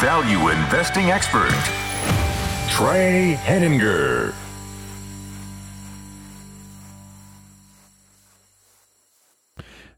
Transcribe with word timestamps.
value 0.00 0.48
investing 0.50 1.10
expert, 1.10 1.50
Trey 2.70 3.32
Henninger. 3.32 4.32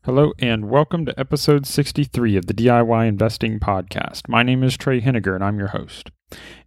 Hello, 0.04 0.32
and 0.38 0.70
welcome 0.70 1.04
to 1.04 1.20
episode 1.20 1.66
63 1.66 2.38
of 2.38 2.46
the 2.46 2.54
DIY 2.54 3.08
Investing 3.08 3.60
Podcast. 3.60 4.26
My 4.26 4.42
name 4.42 4.62
is 4.62 4.78
Trey 4.78 5.00
Henninger, 5.00 5.34
and 5.34 5.44
I'm 5.44 5.58
your 5.58 5.68
host. 5.68 6.10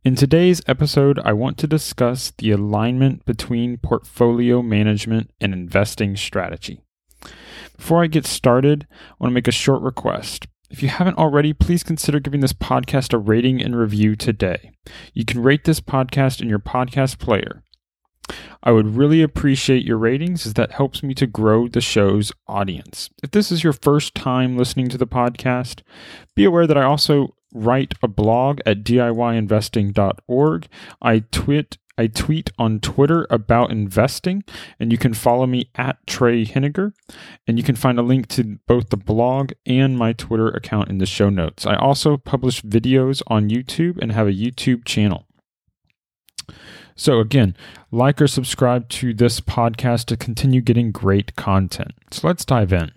In 0.03 0.13
today's 0.13 0.61
episode, 0.67 1.19
I 1.25 1.33
want 1.33 1.57
to 1.57 1.65
discuss 1.65 2.31
the 2.38 2.52
alignment 2.52 3.25
between 3.25 3.77
portfolio 3.77 4.61
management 4.61 5.31
and 5.41 5.53
investing 5.53 6.15
strategy. 6.15 6.81
Before 7.75 8.03
I 8.03 8.07
get 8.07 8.27
started, 8.27 8.85
I 8.91 9.15
want 9.19 9.31
to 9.31 9.33
make 9.33 9.47
a 9.47 9.52
short 9.52 9.81
request. 9.81 10.45
If 10.70 10.81
you 10.81 10.90
haven't 10.90 11.17
already, 11.17 11.53
please 11.53 11.84
consider 11.84 12.20
giving 12.20 12.40
this 12.40 12.53
podcast 12.53 13.13
a 13.13 13.17
rating 13.17 13.61
and 13.61 13.75
review 13.75 14.16
today. 14.16 14.72
You 15.14 15.25
can 15.25 15.44
rate 15.44 15.66
this 15.66 15.80
podcast 15.80 16.42
in 16.42 16.50
your 16.50 16.59
podcast 16.59 17.20
player. 17.20 17.64
I 18.64 18.72
would 18.72 18.95
really 18.95 19.22
appreciate 19.22 19.83
your 19.83 19.97
ratings 19.97 20.45
as 20.45 20.53
that 20.53 20.72
helps 20.72 21.03
me 21.03 21.14
to 21.16 21.28
grow 21.28 21.67
the 21.67 21.81
show's 21.81 22.31
audience. 22.47 23.09
If 23.22 23.31
this 23.31 23.52
is 23.52 23.64
your 23.64 23.73
first 23.73 24.16
time 24.16 24.58
listening 24.58 24.88
to 24.89 24.97
the 24.97 25.08
podcast, 25.08 25.81
be 26.36 26.45
aware 26.45 26.66
that 26.66 26.77
I 26.77 26.83
also 26.83 27.36
write 27.53 27.94
a 28.02 28.08
blog 28.08 28.61
at 28.66 28.83
diyinvesting.org. 28.83 30.67
I 31.02 31.20
tweet 31.20 31.77
I 31.97 32.08
tweet 32.08 32.52
on 32.58 32.80
Twitter 32.80 33.27
about 33.30 33.72
investing, 33.72 34.44
and 34.80 34.91
you 34.91 34.97
can 34.97 35.13
follow 35.13 35.45
me 35.45 35.69
at 35.75 36.05
Trey 36.08 36.44
Henninger. 36.45 36.94
And 37.47 37.58
you 37.58 37.63
can 37.63 37.75
find 37.75 37.99
a 37.99 38.03
link 38.03 38.27
to 38.30 38.59
both 38.67 38.89
the 38.89 38.97
blog 38.97 39.52
and 39.66 39.97
my 39.97 40.14
Twitter 40.14 40.47
account 40.47 40.89
in 40.89 40.97
the 40.97 41.05
show 41.05 41.30
notes. 41.30 41.66
I 41.66 41.75
also 41.75 42.17
publish 42.17 42.61
videos 42.64 43.21
on 43.27 43.49
YouTube 43.49 43.99
and 44.02 44.11
have 44.11 44.27
a 44.27 44.33
YouTube 44.33 44.86
channel. 44.86 45.27
So, 46.95 47.19
again, 47.19 47.55
like 47.91 48.21
or 48.21 48.27
subscribe 48.27 48.89
to 48.89 49.14
this 49.14 49.39
podcast 49.39 50.05
to 50.05 50.17
continue 50.17 50.61
getting 50.61 50.91
great 50.91 51.36
content. 51.36 51.94
So, 52.11 52.27
let's 52.27 52.45
dive 52.45 52.73
in. 52.73 52.91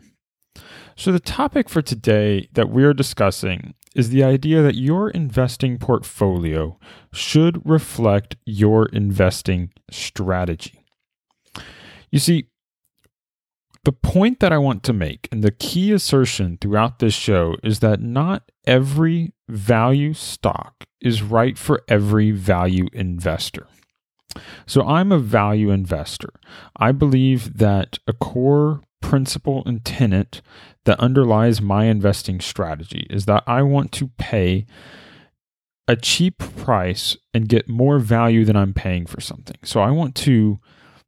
So, 0.96 1.12
the 1.12 1.20
topic 1.20 1.68
for 1.68 1.82
today 1.82 2.48
that 2.52 2.70
we're 2.70 2.94
discussing 2.94 3.74
is 3.96 4.10
the 4.10 4.22
idea 4.22 4.60
that 4.62 4.76
your 4.76 5.08
investing 5.10 5.78
portfolio 5.78 6.78
should 7.12 7.60
reflect 7.68 8.36
your 8.44 8.86
investing 8.86 9.72
strategy. 9.90 10.84
You 12.12 12.18
see, 12.18 12.48
the 13.84 13.92
point 13.92 14.40
that 14.40 14.52
I 14.52 14.58
want 14.58 14.82
to 14.84 14.92
make 14.92 15.28
and 15.32 15.42
the 15.42 15.50
key 15.50 15.92
assertion 15.92 16.58
throughout 16.60 16.98
this 16.98 17.14
show 17.14 17.56
is 17.62 17.80
that 17.80 18.00
not 18.00 18.50
every 18.66 19.32
value 19.48 20.12
stock 20.12 20.84
is 21.00 21.22
right 21.22 21.56
for 21.56 21.82
every 21.88 22.32
value 22.32 22.88
investor. 22.92 23.66
So 24.66 24.86
I'm 24.86 25.10
a 25.10 25.18
value 25.18 25.70
investor. 25.70 26.30
I 26.76 26.92
believe 26.92 27.58
that 27.58 27.98
a 28.06 28.12
core 28.12 28.82
principle 29.00 29.62
and 29.66 29.84
tenet 29.84 30.42
that 30.84 31.00
underlies 31.00 31.60
my 31.60 31.84
investing 31.84 32.40
strategy 32.40 33.06
is 33.10 33.26
that 33.26 33.44
I 33.46 33.62
want 33.62 33.92
to 33.92 34.08
pay 34.18 34.66
a 35.88 35.96
cheap 35.96 36.38
price 36.38 37.16
and 37.32 37.48
get 37.48 37.68
more 37.68 37.98
value 37.98 38.44
than 38.44 38.56
I'm 38.56 38.74
paying 38.74 39.06
for 39.06 39.20
something. 39.20 39.58
So 39.62 39.80
I 39.80 39.90
want 39.90 40.14
to 40.16 40.58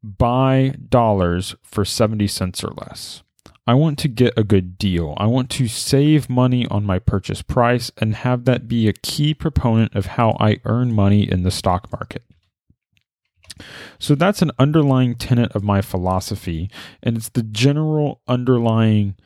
buy 0.03 0.75
dollars 0.89 1.57
for 1.63 1.85
70 1.85 2.27
cents 2.29 2.63
or 2.63 2.73
less. 2.77 3.23
I 3.67 3.75
want 3.75 3.99
to 3.99 4.09
get 4.09 4.33
a 4.37 4.45
good 4.45 4.79
deal. 4.79 5.15
I 5.19 5.27
want 5.27 5.51
to 5.51 5.69
save 5.69 6.31
money 6.31 6.67
on 6.69 6.85
my 6.85 6.99
purchase 6.99 7.43
price 7.43 7.91
and 7.99 8.15
have 8.15 8.45
that 8.47 8.67
be 8.67 8.89
a 8.89 8.95
key 8.95 9.35
proponent 9.35 9.95
of 9.95 10.07
how 10.07 10.37
I 10.41 10.61
earn 10.65 10.95
money 10.95 11.31
in 11.31 11.43
the 11.43 11.51
stock 11.51 11.93
market. 11.93 12.23
So 13.99 14.15
that's 14.15 14.43
an 14.43 14.53
underlying 14.59 15.15
tenet 15.15 15.53
of 15.53 15.63
my 15.63 15.81
philosophy, 15.83 16.71
and 17.03 17.17
it's 17.17 17.31
the 17.31 17.43
general 17.43 18.21
underlying 18.29 19.17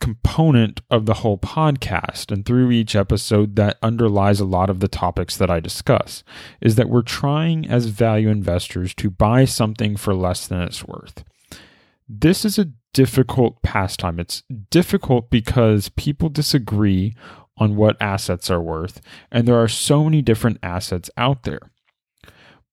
component 0.00 0.80
of 0.90 1.04
the 1.04 1.14
whole 1.14 1.36
podcast 1.38 2.32
and 2.32 2.46
through 2.46 2.70
each 2.70 2.96
episode 2.96 3.56
that 3.56 3.78
underlies 3.82 4.40
a 4.40 4.46
lot 4.46 4.70
of 4.70 4.80
the 4.80 4.88
topics 4.88 5.36
that 5.36 5.50
I 5.50 5.60
discuss 5.60 6.24
is 6.62 6.76
that 6.76 6.88
we're 6.88 7.02
trying 7.02 7.68
as 7.68 7.86
value 7.86 8.30
investors 8.30 8.94
to 8.94 9.10
buy 9.10 9.44
something 9.44 9.96
for 9.96 10.14
less 10.14 10.46
than 10.46 10.62
it's 10.62 10.86
worth. 10.86 11.22
This 12.08 12.46
is 12.46 12.58
a 12.58 12.72
difficult 12.94 13.62
pastime. 13.62 14.18
It's 14.18 14.42
difficult 14.70 15.30
because 15.30 15.90
people 15.90 16.30
disagree 16.30 17.14
on 17.58 17.76
what 17.76 18.00
assets 18.00 18.50
are 18.50 18.60
worth, 18.60 19.02
and 19.30 19.46
there 19.46 19.62
are 19.62 19.68
so 19.68 20.04
many 20.04 20.22
different 20.22 20.58
assets 20.62 21.10
out 21.18 21.42
there. 21.42 21.60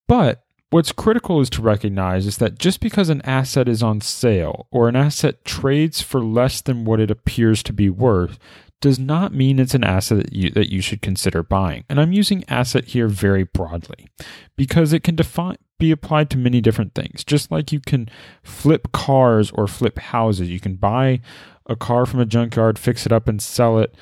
But 0.07 0.43
What's 0.69 0.91
critical 0.91 1.39
is 1.39 1.49
to 1.51 1.61
recognize 1.61 2.25
is 2.25 2.37
that 2.37 2.59
just 2.59 2.81
because 2.81 3.07
an 3.07 3.21
asset 3.21 3.69
is 3.69 3.81
on 3.81 4.01
sale 4.01 4.67
or 4.69 4.89
an 4.89 4.97
asset 4.97 5.45
trades 5.45 6.01
for 6.01 6.21
less 6.21 6.59
than 6.61 6.83
what 6.83 6.99
it 6.99 7.09
appears 7.09 7.63
to 7.63 7.73
be 7.73 7.89
worth 7.89 8.37
does 8.81 8.99
not 8.99 9.33
mean 9.33 9.59
it's 9.59 9.73
an 9.73 9.83
asset 9.83 10.17
that 10.17 10.33
you, 10.33 10.51
that 10.51 10.71
you 10.71 10.81
should 10.81 11.01
consider 11.01 11.41
buying. 11.41 11.83
And 11.89 11.99
I'm 11.99 12.11
using 12.11 12.43
asset 12.47 12.85
here 12.85 13.07
very 13.07 13.43
broadly 13.43 14.07
because 14.55 14.93
it 14.93 15.03
can 15.03 15.15
define 15.15 15.57
be 15.79 15.91
applied 15.91 16.29
to 16.31 16.37
many 16.37 16.59
different 16.59 16.95
things. 16.95 17.23
Just 17.23 17.51
like 17.51 17.71
you 17.71 17.79
can 17.79 18.09
flip 18.43 18.91
cars 18.91 19.51
or 19.51 19.67
flip 19.67 19.99
houses, 19.99 20.49
you 20.49 20.59
can 20.59 20.75
buy 20.75 21.21
a 21.67 21.75
car 21.75 22.05
from 22.05 22.19
a 22.19 22.25
junkyard, 22.25 22.79
fix 22.79 23.05
it 23.05 23.11
up, 23.11 23.27
and 23.27 23.41
sell 23.41 23.79
it 23.79 23.95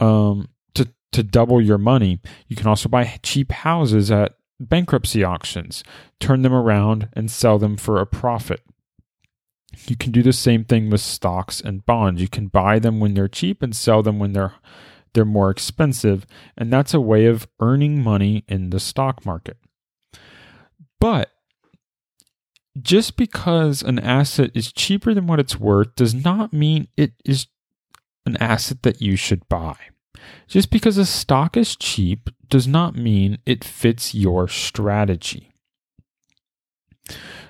um, 0.00 0.48
to 0.74 0.88
to 1.12 1.22
double 1.22 1.60
your 1.60 1.78
money. 1.78 2.18
You 2.48 2.56
can 2.56 2.66
also 2.66 2.88
buy 2.88 3.18
cheap 3.22 3.52
houses 3.52 4.10
at 4.10 4.37
bankruptcy 4.60 5.22
auctions, 5.24 5.84
turn 6.20 6.42
them 6.42 6.52
around 6.52 7.08
and 7.12 7.30
sell 7.30 7.58
them 7.58 7.76
for 7.76 8.00
a 8.00 8.06
profit. 8.06 8.60
You 9.86 9.96
can 9.96 10.12
do 10.12 10.22
the 10.22 10.32
same 10.32 10.64
thing 10.64 10.90
with 10.90 11.00
stocks 11.00 11.60
and 11.60 11.84
bonds. 11.84 12.20
You 12.20 12.28
can 12.28 12.48
buy 12.48 12.78
them 12.78 13.00
when 13.00 13.14
they're 13.14 13.28
cheap 13.28 13.62
and 13.62 13.74
sell 13.74 14.02
them 14.02 14.18
when 14.18 14.32
they're 14.32 14.54
they're 15.14 15.24
more 15.24 15.50
expensive, 15.50 16.26
and 16.56 16.72
that's 16.72 16.92
a 16.92 17.00
way 17.00 17.24
of 17.26 17.48
earning 17.60 18.02
money 18.02 18.44
in 18.46 18.70
the 18.70 18.78
stock 18.78 19.24
market. 19.24 19.56
But 21.00 21.30
just 22.80 23.16
because 23.16 23.82
an 23.82 23.98
asset 23.98 24.50
is 24.54 24.72
cheaper 24.72 25.14
than 25.14 25.26
what 25.26 25.40
it's 25.40 25.58
worth 25.58 25.94
does 25.96 26.14
not 26.14 26.52
mean 26.52 26.88
it 26.96 27.12
is 27.24 27.46
an 28.26 28.36
asset 28.36 28.82
that 28.82 29.00
you 29.00 29.16
should 29.16 29.48
buy. 29.48 29.76
Just 30.46 30.70
because 30.70 30.98
a 30.98 31.06
stock 31.06 31.56
is 31.56 31.76
cheap 31.76 32.30
does 32.48 32.66
not 32.66 32.96
mean 32.96 33.38
it 33.46 33.64
fits 33.64 34.14
your 34.14 34.48
strategy. 34.48 35.50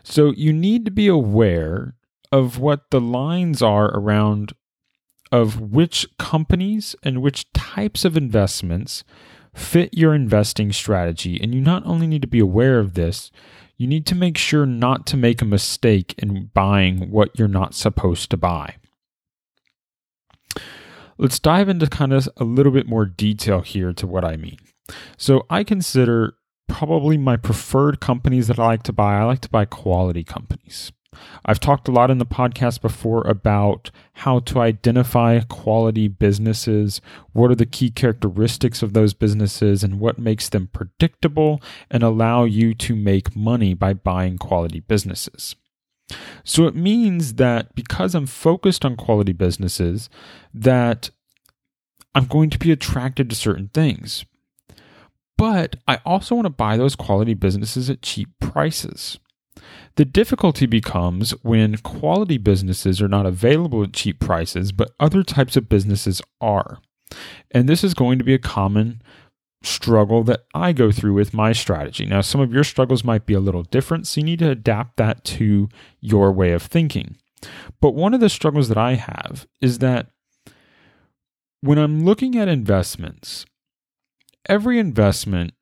So 0.03 0.33
you 0.33 0.53
need 0.53 0.85
to 0.85 0.91
be 0.91 1.09
aware 1.09 1.95
of 2.31 2.59
what 2.59 2.91
the 2.91 3.01
lines 3.01 3.63
are 3.63 3.87
around 3.87 4.53
of 5.31 5.61
which 5.61 6.07
companies 6.19 6.97
and 7.03 7.23
which 7.23 7.53
types 7.53 8.05
of 8.05 8.17
investments 8.17 9.05
fit 9.55 9.93
your 9.93 10.15
investing 10.15 10.73
strategy. 10.73 11.39
And 11.41 11.55
you 11.55 11.61
not 11.61 11.85
only 11.85 12.07
need 12.07 12.23
to 12.23 12.29
be 12.29 12.39
aware 12.39 12.79
of 12.79 12.95
this, 12.95 13.31
you 13.77 13.87
need 13.87 14.07
to 14.07 14.15
make 14.15 14.37
sure 14.37 14.67
not 14.67 15.07
to 15.07 15.17
make 15.17 15.43
a 15.43 15.47
mistake 15.47 16.15
in 16.19 16.51
buying 16.55 17.11
what 17.11 17.39
you're 17.39 17.49
not 17.49 17.75
supposed 17.75 18.31
to 18.31 18.37
buy. 18.37 18.77
Let's 21.17 21.39
dive 21.39 21.69
into 21.69 21.87
kind 21.89 22.13
of 22.13 22.29
a 22.37 22.45
little 22.45 22.73
bit 22.73 22.89
more 22.89 23.05
detail 23.05 23.61
here 23.61 23.93
to 23.93 24.07
what 24.07 24.25
I 24.25 24.37
mean. 24.37 24.59
So 25.17 25.47
I 25.51 25.65
consider 25.65 26.35
probably 26.69 27.17
my 27.17 27.37
preferred 27.37 28.01
companies 28.01 28.49
that 28.49 28.59
I 28.59 28.67
like 28.67 28.83
to 28.85 28.93
buy. 28.93 29.19
I 29.19 29.25
like 29.25 29.41
to 29.41 29.49
buy 29.49 29.65
quality 29.65 30.25
companies. 30.25 30.93
I've 31.45 31.61
talked 31.61 31.89
a 31.89 31.93
lot 31.93 32.11
in 32.11 32.19
the 32.19 32.27
podcast 32.27 32.81
before 32.81 33.23
about 33.27 33.91
how 34.13 34.41
to 34.41 34.61
identify 34.61 35.41
quality 35.41 36.07
businesses, 36.07 37.01
what 37.33 37.51
are 37.51 37.57
the 37.57 37.67
key 37.67 37.91
characteristics 37.91 38.83
of 38.83 38.93
those 38.93 39.15
businesses, 39.15 39.83
and 39.83 39.99
what 39.99 40.19
makes 40.19 40.49
them 40.49 40.69
predictable 40.73 41.63
and 41.91 42.03
allow 42.03 42.45
you 42.45 42.75
to 42.75 42.95
make 42.95 43.35
money 43.35 43.75
by 43.75 43.95
buying 43.95 44.37
quality 44.39 44.81
businesses. 44.81 45.57
So 46.45 46.67
it 46.67 46.75
means 46.75 47.35
that 47.35 47.75
because 47.75 48.15
I'm 48.15 48.27
focused 48.27 48.85
on 48.85 48.97
quality 48.97 49.33
businesses, 49.33 50.09
that 50.55 51.11
I'm 52.15 52.27
going 52.27 52.51
to 52.51 52.59
be 52.59 52.73
attracted 52.73 53.31
to 53.31 53.37
certain 53.37 53.69
things. 53.73 54.25
But 55.39 55.77
I 55.87 56.01
also 56.05 56.35
want 56.35 56.45
to 56.47 56.51
buy 56.51 56.77
those 56.77 56.97
quality 56.97 57.33
businesses 57.33 57.89
at 57.89 58.03
cheap 58.03 58.29
prices. 58.41 59.19
The 59.97 60.05
difficulty 60.05 60.67
becomes 60.67 61.31
when 61.43 61.79
quality 61.79 62.39
businesses 62.39 63.01
are 63.01 63.09
not 63.09 63.25
available 63.25 63.83
at 63.83 63.95
cheap 63.95 64.21
prices, 64.21 64.73
but 64.73 64.91
other 65.01 65.23
types 65.23 65.57
of 65.57 65.69
businesses 65.69 66.21
are. 66.41 66.81
And 67.51 67.69
this 67.69 67.83
is 67.83 67.95
going 67.95 68.19
to 68.19 68.25
be 68.25 68.35
a 68.35 68.39
common 68.39 69.01
struggle 69.63 70.23
that 70.25 70.45
I 70.55 70.73
go 70.73 70.93
through 70.93 71.15
with 71.15 71.35
my 71.35 71.53
strategy. 71.53 72.05
Now, 72.05 72.21
some 72.21 72.41
of 72.41 72.53
your 72.53 72.65
struggles 72.65 73.03
might 73.03 73.27
be 73.27 73.35
a 73.35 73.41
little 73.41 73.63
different, 73.63 74.07
so 74.07 74.21
you 74.21 74.25
need 74.25 74.39
to 74.41 74.51
adapt 74.51 74.97
that 74.97 75.25
to 75.25 75.69
your 76.01 76.33
way 76.33 76.53
of 76.53 76.63
thinking. 76.63 77.17
But 77.81 77.95
one 77.95 78.15
of 78.15 78.21
the 78.21 78.29
struggles 78.29 78.69
that 78.69 78.79
I 78.79 78.95
have 78.95 79.47
is 79.61 79.79
that 79.79 80.11
when 81.61 81.79
I'm 81.79 82.05
looking 82.05 82.37
at 82.37 82.49
investments, 82.49 83.47
every 84.49 84.79
investment 84.79 85.53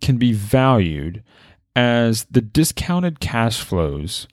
can 0.00 0.16
be 0.16 0.32
valued 0.32 1.22
as 1.74 2.24
the 2.30 2.40
discounted 2.40 3.20
cash 3.20 3.60
flows 3.60 4.28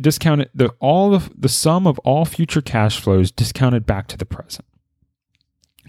discounted 0.00 0.50
the 0.54 0.68
all 0.78 1.14
of 1.14 1.30
the 1.40 1.48
sum 1.48 1.86
of 1.86 1.98
all 2.00 2.24
future 2.24 2.60
cash 2.60 3.00
flows 3.00 3.30
discounted 3.30 3.86
back 3.86 4.08
to 4.08 4.16
the 4.16 4.26
present. 4.26 4.66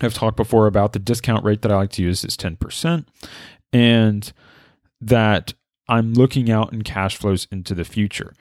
I've 0.02 0.14
talked 0.14 0.38
before 0.38 0.68
about 0.68 0.94
the 0.94 1.00
discount 1.00 1.44
rate 1.44 1.62
that 1.62 1.72
I 1.72 1.76
like 1.76 1.92
to 1.92 2.02
use 2.02 2.24
is 2.24 2.38
10% 2.38 3.06
and 3.74 4.34
that 5.00 5.54
I'm 5.88 6.14
looking 6.14 6.50
out 6.50 6.74
in 6.74 6.84
cash 6.84 7.18
flows 7.18 7.48
into 7.52 7.76
the 7.76 7.84
future. 7.84 8.34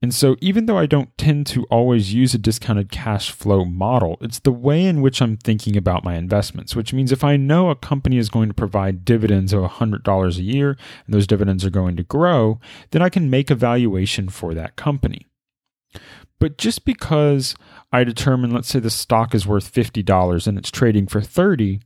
And 0.00 0.14
so, 0.14 0.36
even 0.40 0.66
though 0.66 0.78
I 0.78 0.86
don't 0.86 1.16
tend 1.18 1.46
to 1.48 1.64
always 1.64 2.14
use 2.14 2.32
a 2.32 2.38
discounted 2.38 2.92
cash 2.92 3.32
flow 3.32 3.64
model, 3.64 4.16
it's 4.20 4.38
the 4.38 4.52
way 4.52 4.84
in 4.84 5.00
which 5.00 5.20
I'm 5.20 5.36
thinking 5.36 5.76
about 5.76 6.04
my 6.04 6.14
investments, 6.14 6.76
which 6.76 6.92
means 6.92 7.10
if 7.10 7.24
I 7.24 7.36
know 7.36 7.70
a 7.70 7.74
company 7.74 8.16
is 8.16 8.28
going 8.28 8.46
to 8.46 8.54
provide 8.54 9.04
dividends 9.04 9.52
of 9.52 9.64
$100 9.64 10.38
a 10.38 10.42
year 10.42 10.76
and 11.04 11.14
those 11.14 11.26
dividends 11.26 11.64
are 11.64 11.70
going 11.70 11.96
to 11.96 12.04
grow, 12.04 12.60
then 12.92 13.02
I 13.02 13.08
can 13.08 13.28
make 13.28 13.50
a 13.50 13.56
valuation 13.56 14.28
for 14.28 14.54
that 14.54 14.76
company. 14.76 15.26
But 16.38 16.58
just 16.58 16.84
because 16.84 17.56
I 17.92 18.04
determine, 18.04 18.52
let's 18.52 18.68
say 18.68 18.78
the 18.78 18.90
stock 18.90 19.34
is 19.34 19.48
worth 19.48 19.72
$50 19.72 20.46
and 20.46 20.56
it's 20.56 20.70
trading 20.70 21.08
for 21.08 21.20
30, 21.20 21.80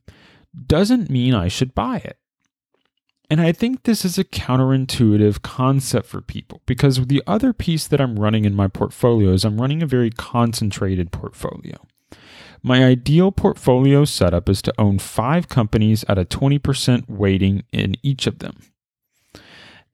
doesn't 0.66 1.08
mean 1.08 1.34
I 1.34 1.48
should 1.48 1.74
buy 1.74 1.96
it. 1.96 2.18
And 3.32 3.40
I 3.40 3.50
think 3.50 3.84
this 3.84 4.04
is 4.04 4.18
a 4.18 4.24
counterintuitive 4.24 5.40
concept 5.40 6.06
for 6.06 6.20
people 6.20 6.60
because 6.66 7.06
the 7.06 7.22
other 7.26 7.54
piece 7.54 7.86
that 7.86 7.98
I'm 7.98 8.18
running 8.18 8.44
in 8.44 8.54
my 8.54 8.68
portfolio 8.68 9.30
is 9.30 9.42
I'm 9.42 9.58
running 9.58 9.82
a 9.82 9.86
very 9.86 10.10
concentrated 10.10 11.12
portfolio. 11.12 11.78
My 12.62 12.84
ideal 12.84 13.32
portfolio 13.32 14.04
setup 14.04 14.50
is 14.50 14.60
to 14.60 14.74
own 14.78 14.98
five 14.98 15.48
companies 15.48 16.04
at 16.10 16.18
a 16.18 16.26
20% 16.26 17.08
weighting 17.08 17.62
in 17.72 17.96
each 18.02 18.26
of 18.26 18.40
them. 18.40 18.58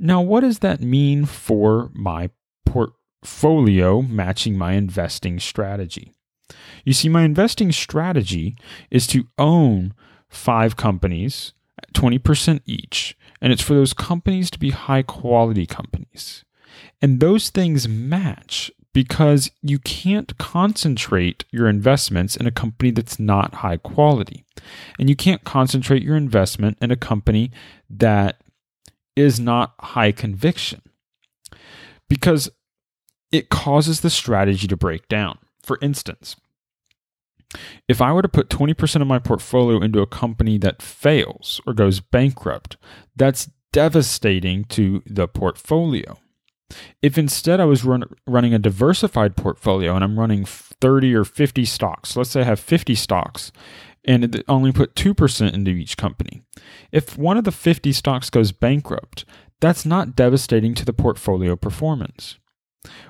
Now, 0.00 0.20
what 0.20 0.40
does 0.40 0.58
that 0.58 0.80
mean 0.80 1.24
for 1.24 1.92
my 1.94 2.30
portfolio 2.66 4.02
matching 4.02 4.58
my 4.58 4.72
investing 4.72 5.38
strategy? 5.38 6.12
You 6.84 6.92
see, 6.92 7.08
my 7.08 7.22
investing 7.22 7.70
strategy 7.70 8.56
is 8.90 9.06
to 9.06 9.28
own 9.38 9.94
five 10.28 10.76
companies 10.76 11.52
at 11.80 11.92
20% 11.92 12.62
each 12.66 13.16
and 13.40 13.52
it's 13.52 13.62
for 13.62 13.74
those 13.74 13.92
companies 13.92 14.50
to 14.50 14.58
be 14.58 14.70
high 14.70 15.02
quality 15.02 15.66
companies. 15.66 16.44
And 17.00 17.20
those 17.20 17.50
things 17.50 17.88
match 17.88 18.70
because 18.92 19.50
you 19.62 19.78
can't 19.78 20.36
concentrate 20.38 21.44
your 21.50 21.68
investments 21.68 22.36
in 22.36 22.46
a 22.46 22.50
company 22.50 22.90
that's 22.90 23.18
not 23.18 23.56
high 23.56 23.76
quality. 23.76 24.44
And 24.98 25.08
you 25.08 25.16
can't 25.16 25.44
concentrate 25.44 26.02
your 26.02 26.16
investment 26.16 26.78
in 26.80 26.90
a 26.90 26.96
company 26.96 27.50
that 27.88 28.40
is 29.14 29.38
not 29.38 29.74
high 29.80 30.12
conviction 30.12 30.82
because 32.08 32.50
it 33.30 33.50
causes 33.50 34.00
the 34.00 34.10
strategy 34.10 34.66
to 34.66 34.76
break 34.76 35.06
down. 35.08 35.38
For 35.62 35.78
instance, 35.82 36.36
if 37.88 38.00
I 38.00 38.12
were 38.12 38.22
to 38.22 38.28
put 38.28 38.50
20% 38.50 39.00
of 39.00 39.06
my 39.06 39.18
portfolio 39.18 39.80
into 39.80 40.00
a 40.00 40.06
company 40.06 40.58
that 40.58 40.82
fails 40.82 41.60
or 41.66 41.72
goes 41.72 42.00
bankrupt, 42.00 42.76
that's 43.16 43.50
devastating 43.72 44.64
to 44.64 45.02
the 45.06 45.28
portfolio. 45.28 46.18
If 47.00 47.16
instead 47.16 47.60
I 47.60 47.64
was 47.64 47.84
run, 47.84 48.04
running 48.26 48.52
a 48.52 48.58
diversified 48.58 49.36
portfolio 49.36 49.94
and 49.94 50.04
I'm 50.04 50.18
running 50.18 50.44
30 50.44 51.14
or 51.14 51.24
50 51.24 51.64
stocks, 51.64 52.16
let's 52.16 52.30
say 52.30 52.42
I 52.42 52.44
have 52.44 52.60
50 52.60 52.94
stocks 52.94 53.52
and 54.04 54.42
only 54.48 54.72
put 54.72 54.94
2% 54.94 55.52
into 55.52 55.70
each 55.70 55.96
company. 55.96 56.42
If 56.92 57.16
one 57.16 57.36
of 57.36 57.44
the 57.44 57.52
50 57.52 57.92
stocks 57.92 58.30
goes 58.30 58.52
bankrupt, 58.52 59.24
that's 59.60 59.84
not 59.84 60.14
devastating 60.14 60.74
to 60.74 60.84
the 60.84 60.92
portfolio 60.92 61.56
performance. 61.56 62.38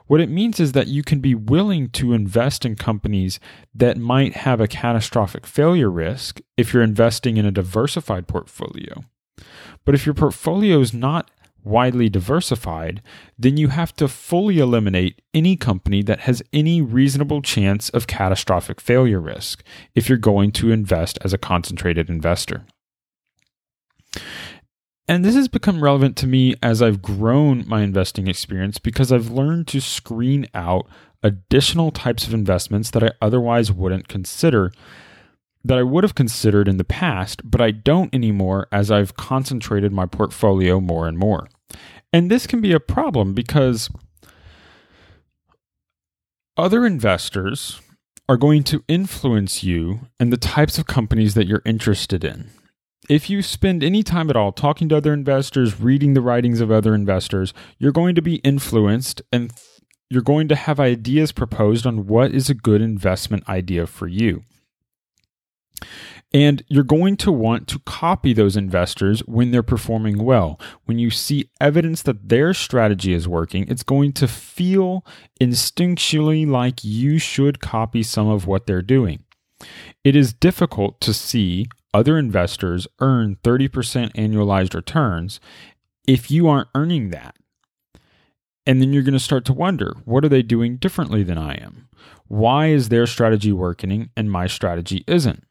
What 0.07 0.21
it 0.21 0.31
means 0.31 0.61
is 0.61 0.73
that 0.73 0.89
you 0.89 1.03
can 1.03 1.21
be 1.21 1.35
willing 1.35 1.91
to 1.91 2.13
invest 2.13 2.65
in 2.65 2.77
companies 2.77 3.41
that 3.75 3.97
might 3.97 4.35
have 4.37 4.61
a 4.61 4.69
catastrophic 4.69 5.47
failure 5.47 5.91
risk 5.91 6.41
if 6.57 6.73
you're 6.73 6.83
investing 6.83 7.37
in 7.37 7.47
a 7.47 7.53
diversified 7.53 8.27
portfolio. 8.27 9.05
But 9.85 9.95
if 9.95 10.07
your 10.07 10.15
portfolio 10.15 10.81
is 10.81 10.93
not 10.93 11.31
widely 11.65 12.09
diversified, 12.09 13.03
then 13.39 13.57
you 13.57 13.69
have 13.69 13.95
to 13.97 14.09
fully 14.09 14.59
eliminate 14.59 15.21
any 15.35 15.57
company 15.57 16.03
that 16.03 16.21
has 16.21 16.43
any 16.53 16.81
reasonable 16.81 17.43
chance 17.43 17.89
of 17.91 18.07
catastrophic 18.07 18.81
failure 18.81 19.21
risk 19.21 19.63
if 19.95 20.09
you're 20.09 20.19
going 20.19 20.53
to 20.53 20.71
invest 20.71 21.19
as 21.23 21.33
a 21.33 21.39
concentrated 21.39 22.09
investor. 22.09 22.65
And 25.09 25.25
this 25.25 25.35
has 25.35 25.49
become 25.49 25.83
relevant 25.83 26.19
to 26.19 26.27
me 26.27 26.55
as 26.63 26.83
I've 26.83 27.01
grown 27.01 27.67
my 27.67 27.81
investing 27.81 28.29
experience 28.29 28.77
because 28.77 29.11
I've 29.11 29.31
learned 29.31 29.67
to 29.69 29.81
screen 29.81 30.47
out 30.53 30.87
additional 31.23 31.91
types 31.91 32.27
of 32.27 32.35
investments 32.35 32.91
that 32.91 33.03
I 33.03 33.11
otherwise 33.23 33.73
wouldn't 33.73 34.09
consider, 34.09 34.71
that 35.65 35.79
I 35.79 35.83
would 35.83 36.05
have 36.05 36.15
considered 36.15 36.69
in 36.69 36.77
the 36.77 36.85
past, 36.85 37.41
but 37.43 37.63
I 37.63 37.71
don't 37.71 38.15
anymore 38.15 38.69
as 38.71 38.91
I've 38.91 39.17
concentrated 39.17 39.93
my 39.93 40.05
portfolio 40.05 40.79
more 40.79 41.09
and 41.09 41.17
more. 41.17 41.49
And 42.13 42.31
this 42.31 42.47
can 42.47 42.61
be 42.61 42.73
a 42.73 42.81
problem 42.81 43.33
because 43.33 43.89
other 46.59 46.85
investors 46.85 47.81
are 48.29 48.37
going 48.37 48.63
to 48.65 48.85
influence 48.89 49.65
you 49.65 50.01
and 50.21 50.31
the 50.31 50.37
types 50.37 50.77
of 50.77 50.87
companies 50.87 51.33
that 51.33 51.47
you're 51.47 51.63
interested 51.65 52.25
in 52.25 52.51
if 53.09 53.31
you 53.31 53.43
spend 53.43 53.83
any 53.83 54.03
time 54.03 54.31
at 54.31 54.37
all 54.37 54.53
talking 54.53 54.89
to 54.91 54.97
other 54.97 55.13
investors, 55.13 55.81
reading 55.81 56.15
the 56.15 56.21
writings 56.21 56.61
of 56.61 56.71
other 56.71 56.95
investors, 56.95 57.55
you're 57.79 57.93
going 57.93 58.15
to 58.15 58.23
be 58.23 58.37
influenced 58.37 59.23
and 59.33 59.51
th- 59.51 59.63
you're 60.11 60.23
going 60.23 60.49
to 60.49 60.57
have 60.57 60.81
ideas 60.81 61.33
proposed 61.33 61.87
on 61.87 62.07
what 62.07 62.33
is 62.33 62.49
a 62.49 62.55
good 62.55 62.81
investment 62.81 63.47
idea 63.49 63.87
for 63.87 64.07
you. 64.07 64.43
And 66.33 66.63
you're 66.69 66.85
going 66.85 67.17
to 67.19 67.33
want 67.33 67.69
to 67.69 67.79
copy 67.81 68.35
those 68.35 68.57
investors 68.57 69.21
when 69.21 69.51
they're 69.51 69.63
performing 69.63 70.23
well. 70.23 70.61
When 70.85 70.99
you 70.99 71.11
see 71.11 71.51
evidence 71.61 72.03
that 72.03 72.29
their 72.29 72.53
strategy 72.53 73.15
is 73.15 73.27
working, 73.27 73.67
it's 73.69 73.83
going 73.83 74.13
to 74.15 74.29
feel 74.29 75.07
instinctually 75.41 76.47
like 76.47 76.85
you 76.85 77.19
should 77.19 77.61
copy 77.61 78.03
some 78.03 78.29
of 78.29 78.47
what 78.47 78.67
they're 78.67 78.83
doing. 78.83 79.25
It 80.05 80.15
is 80.15 80.35
difficult 80.35 81.01
to 81.01 81.15
see 81.15 81.67
other 81.95 82.19
investors 82.19 82.87
earn 83.01 83.37
30% 83.37 84.13
annualized 84.13 84.75
returns 84.75 85.41
if 86.07 86.31
you 86.31 86.49
aren't 86.49 86.69
earning 86.75 87.11
that. 87.11 87.37
And 88.67 88.83
then 88.83 88.93
you're 88.93 89.03
going 89.03 89.15
to 89.15 89.21
start 89.21 89.45
to 89.47 89.53
wonder 89.53 89.97
what 90.05 90.25
are 90.25 90.29
they 90.29 90.43
doing 90.43 90.77
differently 90.77 91.23
than 91.23 91.39
I 91.39 91.55
am? 91.55 91.89
Why 92.27 92.67
is 92.67 92.89
their 92.89 93.07
strategy 93.07 93.53
working 93.53 94.11
and 94.17 94.31
my 94.31 94.47
strategy 94.47 95.05
isn't? 95.07 95.45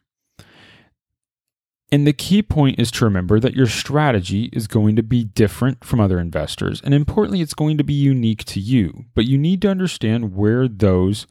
And 1.92 2.06
the 2.06 2.14
key 2.14 2.44
point 2.44 2.80
is 2.80 2.92
to 2.92 3.06
remember 3.06 3.40
that 3.40 3.56
your 3.56 3.68
strategy 3.68 4.50
is 4.52 4.68
going 4.68 4.96
to 4.98 5.04
be 5.04 5.24
different 5.24 5.84
from 5.84 6.02
other 6.02 6.20
investors. 6.20 6.82
And 6.84 6.94
importantly, 6.94 7.42
it's 7.42 7.54
going 7.54 7.78
to 7.78 7.84
be 7.84 7.94
unique 7.94 8.44
to 8.46 8.60
you. 8.60 9.06
But 9.16 9.26
you 9.26 9.38
need 9.38 9.62
to 9.62 9.70
understand 9.70 10.36
where 10.36 10.68
those 10.68 11.28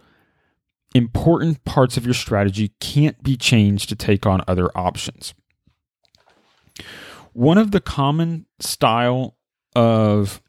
important 0.97 1.65
parts 1.65 1.97
of 1.97 2.05
your 2.05 2.15
strategy 2.15 2.73
can't 2.81 3.23
be 3.23 3.37
changed 3.37 3.89
to 3.89 3.97
take 3.97 4.27
on 4.27 4.43
other 4.49 4.71
options. 4.77 5.35
One 7.33 7.59
of 7.59 7.71
the 7.71 7.81
common 7.81 8.47
style 8.61 9.37
of 9.75 10.41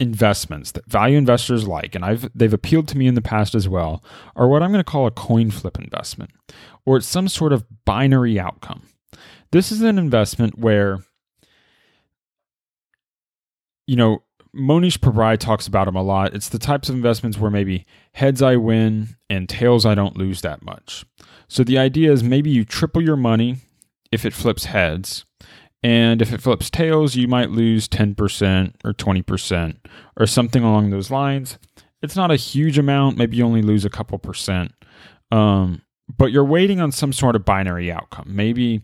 investments 0.00 0.72
that 0.72 0.86
value 0.86 1.16
investors 1.16 1.68
like, 1.68 1.94
and 1.94 2.04
I've 2.04 2.28
they've 2.34 2.52
appealed 2.52 2.88
to 2.88 2.98
me 2.98 3.06
in 3.06 3.14
the 3.14 3.22
past 3.22 3.54
as 3.54 3.68
well, 3.68 4.02
are 4.34 4.48
what 4.48 4.62
I'm 4.62 4.70
going 4.70 4.82
to 4.82 4.90
call 4.90 5.06
a 5.06 5.12
coin 5.12 5.50
flip 5.50 5.78
investment, 5.78 6.32
or 6.84 6.96
it's 6.96 7.06
some 7.06 7.28
sort 7.28 7.52
of 7.52 7.64
binary 7.84 8.38
outcome. 8.38 8.82
This 9.52 9.70
is 9.70 9.82
an 9.82 9.98
investment 9.98 10.58
where 10.58 11.04
you 13.86 13.94
know 13.94 14.23
Mohnish 14.54 14.98
Pabrai 14.98 15.38
talks 15.38 15.66
about 15.66 15.86
them 15.86 15.96
a 15.96 16.02
lot. 16.02 16.34
It's 16.34 16.48
the 16.48 16.58
types 16.58 16.88
of 16.88 16.94
investments 16.94 17.38
where 17.38 17.50
maybe 17.50 17.86
heads 18.12 18.42
I 18.42 18.56
win 18.56 19.16
and 19.28 19.48
tails 19.48 19.84
I 19.84 19.94
don't 19.94 20.16
lose 20.16 20.40
that 20.42 20.62
much. 20.62 21.04
So 21.48 21.64
the 21.64 21.78
idea 21.78 22.12
is 22.12 22.22
maybe 22.22 22.50
you 22.50 22.64
triple 22.64 23.02
your 23.02 23.16
money 23.16 23.56
if 24.12 24.24
it 24.24 24.32
flips 24.32 24.66
heads, 24.66 25.24
And 25.82 26.22
if 26.22 26.32
it 26.32 26.40
flips 26.40 26.70
tails, 26.70 27.14
you 27.14 27.28
might 27.28 27.50
lose 27.50 27.88
10% 27.88 28.74
or 28.84 28.94
20% 28.94 29.76
or 30.16 30.26
something 30.26 30.64
along 30.64 30.88
those 30.88 31.10
lines. 31.10 31.58
It's 32.00 32.16
not 32.16 32.30
a 32.30 32.36
huge 32.36 32.78
amount. 32.78 33.18
Maybe 33.18 33.36
you 33.36 33.44
only 33.44 33.60
lose 33.60 33.84
a 33.84 33.90
couple 33.90 34.18
percent. 34.18 34.72
Um, 35.30 35.82
but 36.16 36.32
you're 36.32 36.44
waiting 36.44 36.80
on 36.80 36.90
some 36.90 37.12
sort 37.12 37.36
of 37.36 37.44
binary 37.44 37.92
outcome. 37.92 38.34
Maybe 38.34 38.82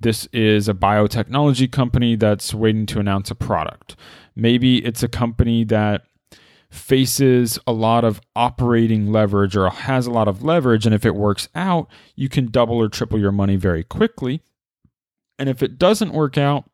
this 0.00 0.26
is 0.32 0.68
a 0.68 0.74
biotechnology 0.74 1.70
company 1.70 2.16
that's 2.16 2.52
waiting 2.52 2.86
to 2.86 2.98
announce 2.98 3.30
a 3.30 3.34
product. 3.34 3.94
Maybe 4.40 4.84
it's 4.84 5.02
a 5.02 5.08
company 5.08 5.64
that 5.64 6.02
faces 6.70 7.58
a 7.66 7.72
lot 7.72 8.04
of 8.04 8.20
operating 8.34 9.12
leverage 9.12 9.56
or 9.56 9.68
has 9.68 10.06
a 10.06 10.10
lot 10.10 10.28
of 10.28 10.42
leverage. 10.42 10.86
And 10.86 10.94
if 10.94 11.04
it 11.04 11.14
works 11.14 11.48
out, 11.54 11.88
you 12.14 12.28
can 12.28 12.46
double 12.46 12.76
or 12.76 12.88
triple 12.88 13.18
your 13.18 13.32
money 13.32 13.56
very 13.56 13.84
quickly. 13.84 14.40
And 15.38 15.48
if 15.48 15.62
it 15.62 15.78
doesn't 15.78 16.12
work 16.12 16.38
out, 16.38 16.70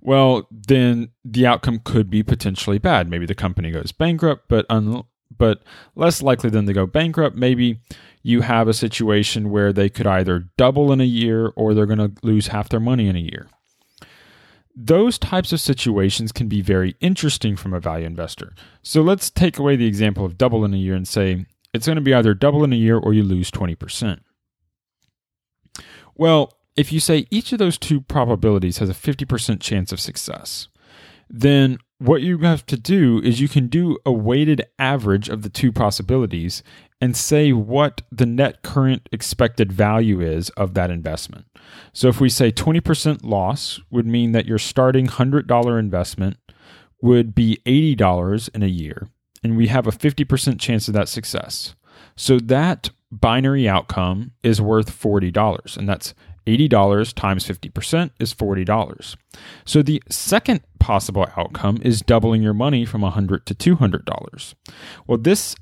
well, 0.00 0.46
then 0.50 1.10
the 1.24 1.46
outcome 1.46 1.80
could 1.82 2.10
be 2.10 2.22
potentially 2.22 2.78
bad. 2.78 3.08
Maybe 3.08 3.26
the 3.26 3.34
company 3.34 3.70
goes 3.70 3.92
bankrupt, 3.92 4.44
but 4.48 4.66
un- 4.68 5.04
but 5.36 5.62
less 5.94 6.22
likely 6.22 6.50
than 6.50 6.64
they 6.64 6.72
go 6.72 6.86
bankrupt. 6.86 7.36
Maybe 7.36 7.80
you 8.22 8.42
have 8.42 8.68
a 8.68 8.74
situation 8.74 9.50
where 9.50 9.72
they 9.72 9.88
could 9.88 10.06
either 10.06 10.50
double 10.56 10.92
in 10.92 11.00
a 11.00 11.04
year 11.04 11.48
or 11.56 11.72
they're 11.72 11.86
going 11.86 11.98
to 11.98 12.12
lose 12.22 12.48
half 12.48 12.68
their 12.68 12.80
money 12.80 13.08
in 13.08 13.16
a 13.16 13.20
year. 13.20 13.48
Those 14.76 15.18
types 15.18 15.52
of 15.52 15.60
situations 15.60 16.32
can 16.32 16.48
be 16.48 16.62
very 16.62 16.96
interesting 17.00 17.56
from 17.56 17.74
a 17.74 17.80
value 17.80 18.06
investor. 18.06 18.54
So 18.82 19.02
let's 19.02 19.30
take 19.30 19.58
away 19.58 19.76
the 19.76 19.86
example 19.86 20.24
of 20.24 20.38
double 20.38 20.64
in 20.64 20.72
a 20.72 20.78
year 20.78 20.94
and 20.94 21.06
say 21.06 21.46
it's 21.74 21.86
going 21.86 21.96
to 21.96 22.02
be 22.02 22.14
either 22.14 22.34
double 22.34 22.64
in 22.64 22.72
a 22.72 22.76
year 22.76 22.96
or 22.96 23.12
you 23.12 23.22
lose 23.22 23.50
20%. 23.50 24.20
Well, 26.14 26.52
if 26.76 26.92
you 26.92 27.00
say 27.00 27.26
each 27.30 27.52
of 27.52 27.58
those 27.58 27.78
two 27.78 28.00
probabilities 28.00 28.78
has 28.78 28.88
a 28.88 28.94
50% 28.94 29.60
chance 29.60 29.92
of 29.92 30.00
success, 30.00 30.68
then 31.28 31.78
what 32.00 32.22
you 32.22 32.38
have 32.38 32.64
to 32.66 32.78
do 32.78 33.20
is 33.22 33.40
you 33.40 33.48
can 33.48 33.66
do 33.66 33.98
a 34.06 34.12
weighted 34.12 34.64
average 34.78 35.28
of 35.28 35.42
the 35.42 35.50
two 35.50 35.70
possibilities 35.70 36.62
and 36.98 37.14
say 37.14 37.52
what 37.52 38.00
the 38.10 38.24
net 38.24 38.62
current 38.62 39.06
expected 39.12 39.70
value 39.70 40.18
is 40.18 40.48
of 40.50 40.72
that 40.74 40.90
investment. 40.90 41.44
So 41.92 42.08
if 42.08 42.18
we 42.18 42.30
say 42.30 42.50
20% 42.50 43.22
loss 43.22 43.80
would 43.90 44.06
mean 44.06 44.32
that 44.32 44.46
your 44.46 44.58
starting 44.58 45.08
$100 45.08 45.78
investment 45.78 46.38
would 47.02 47.34
be 47.34 47.60
$80 47.66 48.48
in 48.54 48.62
a 48.62 48.66
year, 48.66 49.08
and 49.42 49.58
we 49.58 49.66
have 49.66 49.86
a 49.86 49.92
50% 49.92 50.58
chance 50.58 50.88
of 50.88 50.94
that 50.94 51.08
success. 51.08 51.74
So 52.16 52.38
that 52.38 52.90
binary 53.12 53.68
outcome 53.68 54.32
is 54.42 54.60
worth 54.60 54.90
$40, 54.90 55.76
and 55.76 55.86
that's 55.86 56.14
$80 56.58 57.14
times 57.14 57.46
50% 57.46 58.10
is 58.18 58.34
$40. 58.34 59.16
So 59.64 59.82
the 59.82 60.02
second 60.08 60.60
possible 60.78 61.26
outcome 61.36 61.78
is 61.82 62.02
doubling 62.02 62.42
your 62.42 62.54
money 62.54 62.84
from 62.84 63.02
100 63.02 63.46
to 63.46 63.54
$200. 63.54 64.54
Well, 65.06 65.18
this 65.18 65.54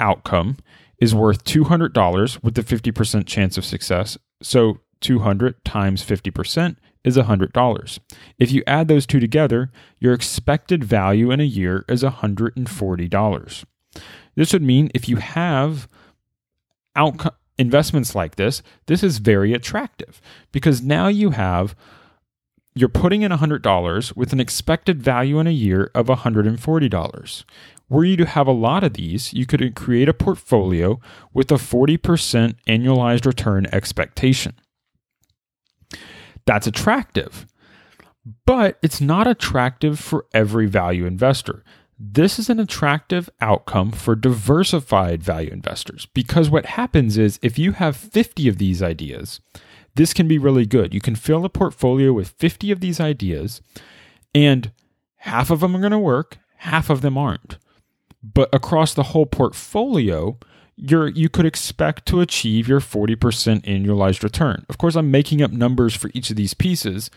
outcome 0.00 0.58
is 1.00 1.14
worth 1.14 1.44
$200 1.44 2.42
with 2.42 2.54
the 2.54 2.62
50% 2.62 3.26
chance 3.26 3.58
of 3.58 3.64
success. 3.64 4.18
So 4.42 4.80
200 5.00 5.64
times 5.64 6.04
50% 6.04 6.76
is 7.04 7.16
$100. 7.16 7.98
If 8.38 8.50
you 8.50 8.62
add 8.66 8.88
those 8.88 9.06
two 9.06 9.20
together, 9.20 9.70
your 9.98 10.12
expected 10.12 10.84
value 10.84 11.30
in 11.30 11.40
a 11.40 11.44
year 11.44 11.84
is 11.88 12.02
$140. 12.02 13.64
This 14.34 14.52
would 14.52 14.62
mean 14.62 14.90
if 14.94 15.08
you 15.08 15.16
have 15.16 15.88
outcome 16.94 17.32
investments 17.58 18.14
like 18.14 18.36
this, 18.36 18.62
this 18.86 19.02
is 19.02 19.18
very 19.18 19.52
attractive 19.52 20.20
because 20.52 20.82
now 20.82 21.08
you 21.08 21.30
have 21.30 21.74
you're 22.74 22.88
putting 22.88 23.22
in 23.22 23.32
$100 23.32 24.16
with 24.16 24.32
an 24.32 24.38
expected 24.38 25.02
value 25.02 25.40
in 25.40 25.48
a 25.48 25.52
year 25.52 25.90
of 25.96 26.06
$140. 26.06 27.44
Were 27.88 28.04
you 28.04 28.16
to 28.16 28.26
have 28.26 28.46
a 28.46 28.52
lot 28.52 28.84
of 28.84 28.92
these, 28.92 29.32
you 29.32 29.46
could 29.46 29.74
create 29.74 30.08
a 30.08 30.14
portfolio 30.14 31.00
with 31.32 31.50
a 31.50 31.56
40% 31.56 32.54
annualized 32.68 33.26
return 33.26 33.66
expectation. 33.72 34.54
That's 36.46 36.66
attractive, 36.66 37.46
but 38.46 38.78
it's 38.82 39.00
not 39.00 39.26
attractive 39.26 39.98
for 39.98 40.26
every 40.32 40.66
value 40.66 41.04
investor. 41.04 41.64
This 41.98 42.38
is 42.38 42.48
an 42.48 42.60
attractive 42.60 43.28
outcome 43.40 43.90
for 43.90 44.14
diversified 44.14 45.20
value 45.20 45.50
investors 45.50 46.06
because 46.14 46.48
what 46.48 46.66
happens 46.66 47.18
is 47.18 47.40
if 47.42 47.58
you 47.58 47.72
have 47.72 47.96
50 47.96 48.46
of 48.48 48.58
these 48.58 48.80
ideas, 48.80 49.40
this 49.96 50.14
can 50.14 50.28
be 50.28 50.38
really 50.38 50.64
good. 50.64 50.94
You 50.94 51.00
can 51.00 51.16
fill 51.16 51.44
a 51.44 51.48
portfolio 51.48 52.12
with 52.12 52.28
50 52.38 52.70
of 52.70 52.78
these 52.78 53.00
ideas, 53.00 53.60
and 54.32 54.70
half 55.16 55.50
of 55.50 55.58
them 55.58 55.74
are 55.74 55.80
going 55.80 55.90
to 55.90 55.98
work, 55.98 56.38
half 56.58 56.88
of 56.88 57.00
them 57.00 57.18
aren't. 57.18 57.58
But 58.22 58.48
across 58.54 58.94
the 58.94 59.02
whole 59.04 59.26
portfolio, 59.26 60.38
you're, 60.76 61.08
you 61.08 61.28
could 61.28 61.46
expect 61.46 62.06
to 62.06 62.20
achieve 62.20 62.68
your 62.68 62.78
40% 62.78 63.16
annualized 63.64 64.22
return. 64.22 64.64
Of 64.68 64.78
course, 64.78 64.94
I'm 64.94 65.10
making 65.10 65.42
up 65.42 65.50
numbers 65.50 65.96
for 65.96 66.12
each 66.14 66.30
of 66.30 66.36
these 66.36 66.54
pieces, 66.54 67.10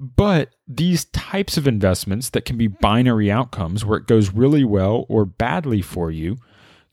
but 0.00 0.54
these 0.66 1.04
types 1.06 1.58
of 1.58 1.68
investments 1.68 2.30
that 2.30 2.46
can 2.46 2.56
be 2.56 2.66
binary 2.66 3.30
outcomes 3.30 3.84
where 3.84 3.98
it 3.98 4.06
goes 4.06 4.32
really 4.32 4.64
well 4.64 5.04
or 5.10 5.26
badly 5.26 5.82
for 5.82 6.10
you 6.10 6.38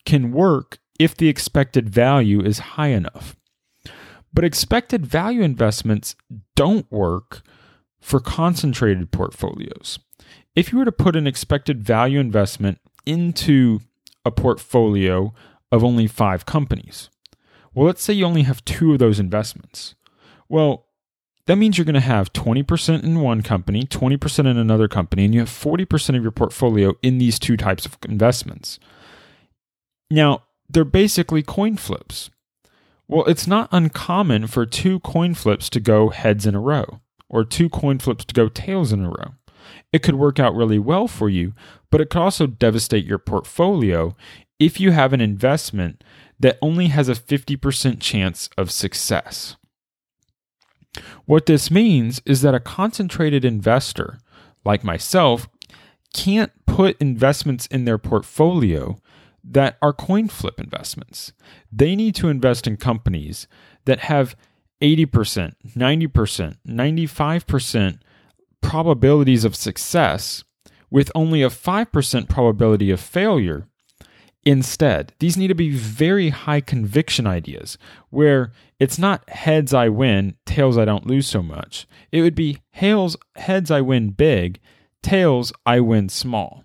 can 0.06 0.34
work 0.34 0.80
if 1.00 1.16
the 1.16 1.30
expected 1.30 1.90
value 1.90 2.44
is 2.44 2.60
high 2.60 2.90
enough. 2.90 3.38
But 4.34 4.44
expected 4.44 5.06
value 5.06 5.42
investments 5.42 6.16
don't 6.56 6.92
work 6.92 7.44
for 8.02 8.20
concentrated 8.20 9.12
portfolios. 9.12 10.00
If 10.54 10.74
you 10.74 10.80
were 10.80 10.86
to 10.86 10.92
put 10.92 11.16
an 11.16 11.28
expected 11.28 11.84
value 11.84 12.20
investment 12.20 12.80
into 13.06 13.80
a 14.26 14.32
portfolio 14.32 15.34
of 15.72 15.84
only 15.84 16.08
five 16.08 16.46
companies, 16.46 17.10
well, 17.74 17.86
let's 17.86 18.04
say 18.04 18.14
you 18.14 18.26
only 18.26 18.44
have 18.44 18.66
two 18.66 18.92
of 18.92 19.00
those 19.00 19.20
investments. 19.20 19.96
Well, 20.50 20.87
that 21.48 21.58
means 21.58 21.78
you're 21.78 21.86
going 21.86 21.96
to 21.96 22.00
have 22.02 22.34
20% 22.34 23.04
in 23.04 23.20
one 23.22 23.42
company, 23.42 23.84
20% 23.84 24.40
in 24.40 24.58
another 24.58 24.88
company, 24.88 25.26
and 25.26 25.34
you 25.34 25.40
have 25.40 25.50
40% 25.50 26.16
of 26.16 26.22
your 26.22 26.32
portfolio 26.32 26.94
in 27.02 27.18
these 27.18 27.40
two 27.40 27.58
types 27.58 27.86
of 27.86 27.98
investments. 28.08 28.80
Now, 30.12 30.44
they're 30.70 30.86
basically 30.86 31.44
coin 31.44 31.78
flips. 31.78 32.30
Well, 33.08 33.26
it's 33.26 33.48
not 33.48 33.70
uncommon 33.72 34.48
for 34.48 34.66
two 34.66 35.00
coin 35.00 35.34
flips 35.34 35.70
to 35.72 35.80
go 35.80 36.10
heads 36.10 36.46
in 36.46 36.56
a 36.56 36.60
row 36.60 37.00
or 37.30 37.44
two 37.44 37.70
coin 37.70 38.00
flips 38.00 38.26
to 38.26 38.34
go 38.34 38.50
tails 38.50 38.92
in 38.92 39.04
a 39.04 39.10
row. 39.10 39.34
It 39.92 40.04
could 40.04 40.16
work 40.16 40.40
out 40.40 40.56
really 40.56 40.80
well 40.80 41.08
for 41.08 41.30
you, 41.30 41.54
but 41.90 42.02
it 42.02 42.10
could 42.10 42.22
also 42.22 42.48
devastate 42.48 43.06
your 43.06 43.18
portfolio 43.18 44.16
if 44.60 44.80
you 44.80 44.92
have 44.92 45.14
an 45.14 45.22
investment 45.22 46.04
that 46.40 46.58
only 46.62 46.88
has 46.88 47.10
a 47.10 47.14
50% 47.14 48.00
chance 48.00 48.50
of 48.58 48.72
success. 48.72 49.57
What 51.26 51.46
this 51.46 51.70
means 51.72 52.22
is 52.26 52.42
that 52.42 52.56
a 52.56 52.60
concentrated 52.60 53.46
investor, 53.46 54.20
like 54.66 54.84
myself, 54.84 55.48
can't 56.14 56.52
put 56.66 56.98
investments 57.00 57.68
in 57.68 57.86
their 57.86 57.98
portfolio 57.98 58.98
that 59.44 59.78
are 59.82 59.94
coin 59.94 60.28
flip 60.28 60.60
investments. 60.60 61.34
They 61.72 61.96
need 61.96 62.16
to 62.16 62.30
invest 62.30 62.68
in 62.68 62.78
companies 62.78 63.48
that 63.86 64.00
have 64.02 64.36
80%, 64.82 65.54
90%, 65.76 66.56
95% 66.68 68.00
probabilities 68.62 69.46
of 69.46 69.56
success 69.56 70.44
with 70.90 71.12
only 71.16 71.42
a 71.42 71.50
5% 71.50 72.30
probability 72.30 72.92
of 72.92 73.00
failure 73.00 73.68
Instead, 74.48 75.12
these 75.20 75.36
need 75.36 75.50
to 75.50 75.54
be 75.54 75.72
very 75.72 76.30
high 76.30 76.62
conviction 76.62 77.28
ideas 77.28 77.78
where 78.12 78.54
it's 78.80 78.98
not 78.98 79.30
heads 79.30 79.74
I 79.74 79.90
win, 79.90 80.38
tails 80.46 80.78
I 80.78 80.86
don't 80.86 81.06
lose 81.06 81.28
so 81.28 81.44
much. 81.44 81.86
It 82.14 82.22
would 82.22 82.34
be 82.34 82.60
heads, 82.70 83.18
heads 83.36 83.70
I 83.70 83.82
win 83.82 84.12
big, 84.12 84.62
tails 85.04 85.52
I 85.66 85.82
win 85.82 86.08
small. 86.08 86.64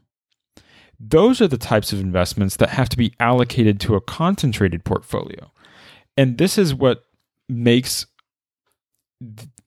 Those 1.01 1.41
are 1.41 1.49
the 1.49 1.59
types 1.59 1.93
of 1.93 1.99
investments 1.99 2.55
that 2.59 2.69
have 2.69 2.89
to 2.91 2.97
be 2.97 3.15
allocated 3.19 3.81
to 3.81 3.97
a 3.97 4.01
concentrated 4.01 4.85
portfolio. 4.85 5.51
And 6.17 6.39
this 6.39 6.57
is 6.59 6.73
what 6.73 7.07
makes 7.49 8.07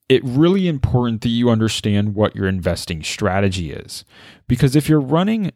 it 0.08 0.24
really 0.24 0.70
important 0.70 1.20
that 1.20 1.30
you 1.30 1.50
understand 1.50 2.16
what 2.16 2.34
your 2.34 2.48
investing 2.48 3.04
strategy 3.04 3.74
is. 3.74 4.06
Because 4.48 4.74
if 4.74 4.88
you're 4.88 5.02
running 5.02 5.52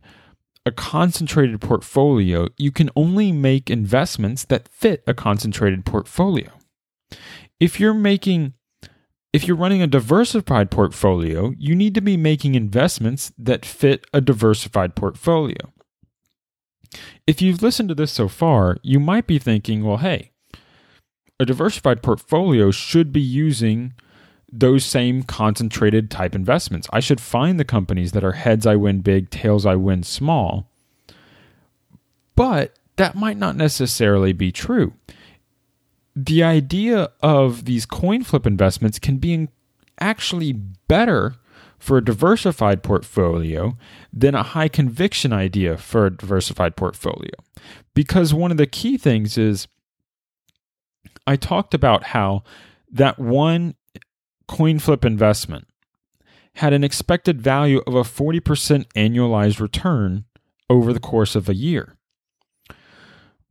a 0.66 0.72
concentrated 0.72 1.62
portfolio, 1.62 2.48
you 2.58 2.72
can 2.72 2.90
only 2.96 3.32
make 3.32 3.70
investments 3.70 4.46
that 4.46 4.68
fit 4.68 5.04
a 5.08 5.14
concentrated 5.14 5.86
portfolio. 5.86 6.50
If 7.60 7.80
you're 7.80 7.94
making 7.94 8.54
if 9.32 9.48
you're 9.48 9.58
running 9.58 9.82
a 9.82 9.88
diversified 9.88 10.72
portfolio, 10.72 11.54
you 11.58 11.76
need 11.76 11.94
to 11.94 12.02
be 12.02 12.18
making 12.18 12.56
investments 12.56 13.32
that 13.38 13.64
fit 13.64 14.06
a 14.12 14.22
diversified 14.22 14.96
portfolio. 14.96 15.72
If 17.28 17.40
you've 17.40 17.62
listened 17.62 17.90
to 17.90 17.96
this 17.96 18.12
so 18.12 18.28
far, 18.28 18.78
you 18.82 19.00
might 19.00 19.28
be 19.28 19.38
thinking, 19.38 19.84
well, 19.84 19.98
hey, 19.98 20.32
a 21.40 21.46
diversified 21.46 22.02
portfolio 22.02 22.72
should 22.72 23.14
be 23.14 23.22
using 23.22 23.94
those 24.52 24.84
same 24.84 25.24
concentrated 25.24 26.10
type 26.10 26.36
investments. 26.36 26.88
I 26.92 27.00
should 27.00 27.22
find 27.22 27.60
the 27.60 27.66
companies 27.66 28.12
that 28.14 28.24
are 28.24 28.34
heads 28.34 28.66
I 28.66 28.76
win 28.76 29.02
big, 29.02 29.30
tails 29.30 29.66
I 29.66 29.76
win 29.76 30.04
small. 30.04 30.70
But 32.36 32.76
that 32.96 33.16
might 33.16 33.38
not 33.38 33.56
necessarily 33.56 34.34
be 34.34 34.52
true. 34.52 34.94
The 36.16 36.44
idea 36.44 37.10
of 37.22 37.66
these 37.66 37.86
coin 37.86 38.24
flip 38.24 38.46
investments 38.46 39.00
can 39.00 39.18
be 39.18 39.48
actually 40.00 40.54
better 40.54 41.36
for 41.78 41.98
a 41.98 42.04
diversified 42.04 42.84
portfolio 42.84 43.78
than 44.12 44.36
a 44.36 44.44
high 44.44 44.68
conviction 44.68 45.32
idea 45.32 45.78
for 45.78 46.06
a 46.06 46.16
diversified 46.16 46.76
portfolio. 46.76 47.32
Because 47.94 48.34
one 48.34 48.52
of 48.52 48.58
the 48.58 48.68
key 48.68 48.98
things 48.98 49.38
is 49.38 49.68
I 51.26 51.36
talked 51.36 51.74
about 51.74 52.04
how 52.04 52.44
that 52.92 53.20
one 53.20 53.76
coin 54.50 54.80
flip 54.80 55.06
investment 55.06 55.68
had 56.56 56.74
an 56.74 56.84
expected 56.84 57.40
value 57.40 57.84
of 57.86 57.94
a 57.94 58.02
40% 58.02 58.42
annualized 58.96 59.60
return 59.60 60.26
over 60.70 60.92
the 60.92 61.00
course 61.00 61.36
of 61.36 61.48
a 61.48 61.54
year. 61.54 61.96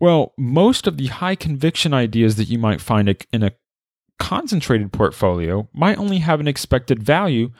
Well, 0.00 0.32
most 0.36 0.88
of 0.88 0.96
the 0.96 1.06
high 1.06 1.36
conviction 1.36 1.94
ideas 1.94 2.34
that 2.34 2.48
you 2.48 2.58
might 2.58 2.80
find 2.80 3.08
in 3.32 3.44
a 3.44 3.52
concentrated 4.18 4.92
portfolio 4.92 5.68
might 5.72 5.98
only 5.98 6.18
have 6.18 6.40
an 6.40 6.48
expected 6.48 7.00
value 7.00 7.52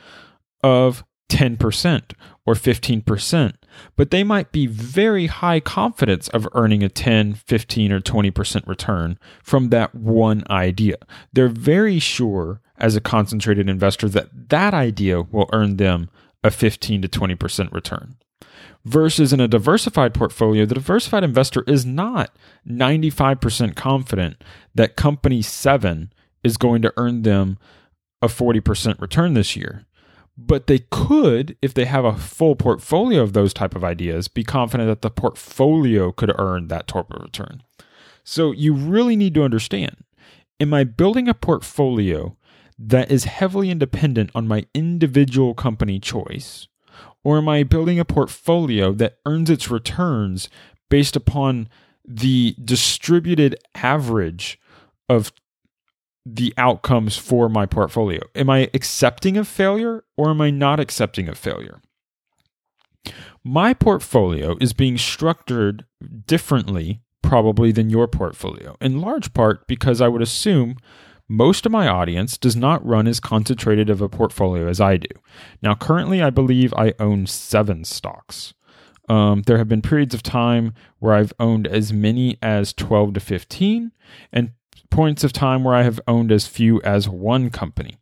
of 0.65 1.05
10% 1.31 2.13
or 2.45 2.55
15%, 2.55 3.55
but 3.95 4.11
they 4.11 4.25
might 4.25 4.51
be 4.51 4.67
very 4.67 5.27
high 5.27 5.61
confidence 5.61 6.27
of 6.31 6.49
earning 6.55 6.83
a 6.83 6.89
10, 6.89 7.35
15, 7.35 7.93
or 7.93 8.01
20% 8.01 8.67
return 8.67 9.17
from 9.45 9.69
that 9.69 9.95
one 9.95 10.43
idea. 10.51 10.97
They're 11.33 11.49
very 11.49 12.01
sure 12.01 12.61
as 12.79 12.97
a 12.97 13.01
concentrated 13.01 13.69
investor 13.69 14.09
that 14.09 14.49
that 14.49 14.75
idea 14.75 15.23
will 15.23 15.49
earn 15.53 15.77
them 15.77 16.09
a 16.43 16.51
15 16.51 17.03
to 17.03 17.09
20% 17.09 17.73
return. 17.73 18.17
Versus 18.85 19.33
in 19.33 19.41
a 19.41 19.49
diversified 19.49 20.15
portfolio, 20.15 20.65
the 20.65 20.75
diversified 20.75 21.25
investor 21.25 21.65
is 21.67 21.85
not 21.85 22.35
95% 22.67 23.75
confident 23.75 24.43
that 24.75 24.97
company 24.97 25.43
7 25.43 26.13
is 26.45 26.57
going 26.57 26.81
to 26.83 26.93
earn 26.97 27.23
them 27.23 27.59
a 28.23 28.29
40% 28.29 29.01
return 29.01 29.35
this 29.35 29.57
year 29.57 29.85
but 30.39 30.69
they 30.69 30.79
could 30.91 31.57
if 31.61 31.75
they 31.75 31.85
have 31.85 32.05
a 32.05 32.17
full 32.17 32.55
portfolio 32.55 33.23
of 33.23 33.33
those 33.33 33.53
type 33.53 33.75
of 33.75 33.83
ideas 33.83 34.29
be 34.29 34.45
confident 34.45 34.89
that 34.89 35.03
the 35.03 35.11
portfolio 35.11 36.13
could 36.13 36.33
earn 36.39 36.69
that 36.69 36.87
type 36.87 37.11
of 37.11 37.21
return 37.21 37.63
so 38.23 38.53
you 38.53 38.73
really 38.73 39.17
need 39.17 39.35
to 39.35 39.43
understand 39.43 40.05
am 40.61 40.73
i 40.73 40.85
building 40.85 41.29
a 41.29 41.35
portfolio 41.35 42.37
that 42.79 43.11
is 43.11 43.25
heavily 43.25 43.71
independent 43.71 44.31
on 44.35 44.47
my 44.47 44.65
individual 44.75 45.55
company 45.55 45.99
choice 45.99 46.69
or 47.25 47.39
am 47.39 47.49
i 47.49 47.63
building 47.63 47.99
a 47.99 48.05
portfolio 48.05 48.93
that 48.93 49.19
earns 49.27 49.51
its 49.51 49.71
returns 49.71 50.49
based 50.89 51.17
upon 51.17 51.69
the 52.05 52.55
distributed 52.65 53.57
average 53.75 54.59
of 55.09 55.33
the 56.35 56.53
outcomes 56.57 57.17
for 57.17 57.49
my 57.49 57.65
portfolio. 57.67 58.21
Am 58.35 58.51
I 58.51 58.71
accepting 58.75 59.37
of 59.37 59.49
failure 59.49 60.05
or 60.17 60.31
am 60.31 60.41
I 60.41 60.51
not 60.51 60.81
accepting 60.81 61.29
of 61.29 61.39
failure? 61.39 61.81
My 63.43 63.73
portfolio 63.73 64.57
is 64.61 64.73
being 64.75 64.99
structured 64.99 65.87
differently, 66.27 67.01
probably, 67.23 67.73
than 67.73 67.89
your 67.89 68.07
portfolio, 68.07 68.77
in 68.81 69.01
large 69.01 69.33
part 69.33 69.67
because 69.67 70.01
I 70.01 70.09
would 70.09 70.21
assume 70.21 70.77
most 71.29 71.67
of 71.67 71.73
my 71.73 71.87
audience 71.87 72.39
does 72.39 72.57
not 72.57 72.85
run 72.85 73.07
as 73.07 73.21
concentrated 73.21 73.91
of 73.91 74.01
a 74.01 74.09
portfolio 74.09 74.67
as 74.67 74.81
I 74.81 74.97
do. 74.97 75.09
Now, 75.63 75.75
currently, 75.75 76.23
I 76.23 76.31
believe 76.31 76.73
I 76.75 76.95
own 76.99 77.27
seven 77.27 77.85
stocks. 77.85 78.55
Um, 79.09 79.43
there 79.43 79.59
have 79.59 79.69
been 79.69 79.83
periods 79.83 80.15
of 80.15 80.23
time 80.23 80.75
where 80.99 81.15
I've 81.15 81.33
owned 81.39 81.67
as 81.67 81.93
many 81.93 82.39
as 82.43 82.73
12 82.73 83.15
to 83.15 83.21
15, 83.21 83.93
and 84.33 84.53
points 84.91 85.25
of 85.25 85.33
time 85.33 85.65
where 85.65 85.75
I 85.75 85.83
have 85.83 86.01
owned 86.07 86.33
as 86.33 86.47
few 86.47 86.81
as 86.83 87.09
one 87.09 87.51
company 87.51 87.99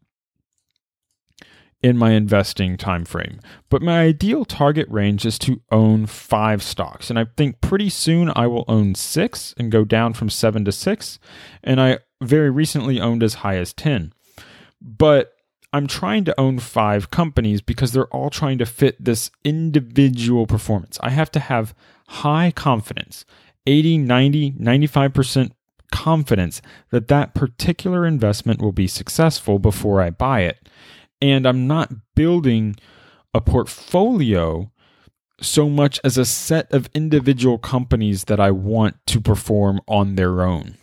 in 1.83 1.97
my 1.97 2.13
investing 2.13 2.77
time 2.77 3.05
frame. 3.05 3.41
But 3.69 3.83
my 3.83 4.01
ideal 4.01 4.45
target 4.45 4.89
range 4.89 5.27
is 5.27 5.39
to 5.41 5.61
own 5.71 6.07
5 6.07 6.63
stocks 6.63 7.11
and 7.11 7.19
I 7.19 7.27
think 7.37 7.61
pretty 7.61 7.91
soon 7.91 8.33
I 8.35 8.47
will 8.47 8.65
own 8.67 8.95
6 8.95 9.55
and 9.59 9.71
go 9.71 9.85
down 9.85 10.15
from 10.15 10.31
7 10.31 10.65
to 10.65 10.73
6 10.73 11.19
and 11.63 11.81
I 11.81 11.99
very 12.23 12.51
recently 12.51 13.01
owned 13.01 13.23
as 13.23 13.35
high 13.35 13.57
as 13.57 13.73
10. 13.73 14.13
But 14.81 15.33
I'm 15.73 15.87
trying 15.87 16.25
to 16.25 16.41
own 16.41 16.59
5 16.59 17.11
companies 17.11 17.61
because 17.61 17.93
they're 17.93 18.07
all 18.07 18.31
trying 18.31 18.59
to 18.59 18.67
fit 18.67 19.03
this 19.03 19.31
individual 19.45 20.47
performance. 20.47 20.99
I 21.03 21.11
have 21.11 21.31
to 21.33 21.41
have 21.41 21.75
high 22.09 22.51
confidence 22.51 23.25
80, 23.67 23.99
90, 23.99 24.53
95% 24.53 25.51
confidence 25.91 26.63
that 26.91 27.09
that 27.09 27.35
particular 27.35 28.07
investment 28.07 28.61
will 28.61 28.73
be 28.73 28.87
successful 28.87 29.59
before 29.59 30.01
I 30.01 30.11
buy 30.11 30.43
it. 30.43 30.69
And 31.21 31.47
I'm 31.47 31.67
not 31.67 31.93
building 32.15 32.77
a 33.35 33.41
portfolio 33.41 34.71
so 35.41 35.69
much 35.69 36.01
as 36.03 36.17
a 36.17 36.25
set 36.25 36.73
of 36.73 36.89
individual 36.95 37.59
companies 37.59 38.25
that 38.25 38.41
I 38.41 38.51
want 38.51 38.97
to 39.09 39.21
perform 39.21 39.81
on 39.87 40.15
their 40.15 40.43
own. 40.43 40.77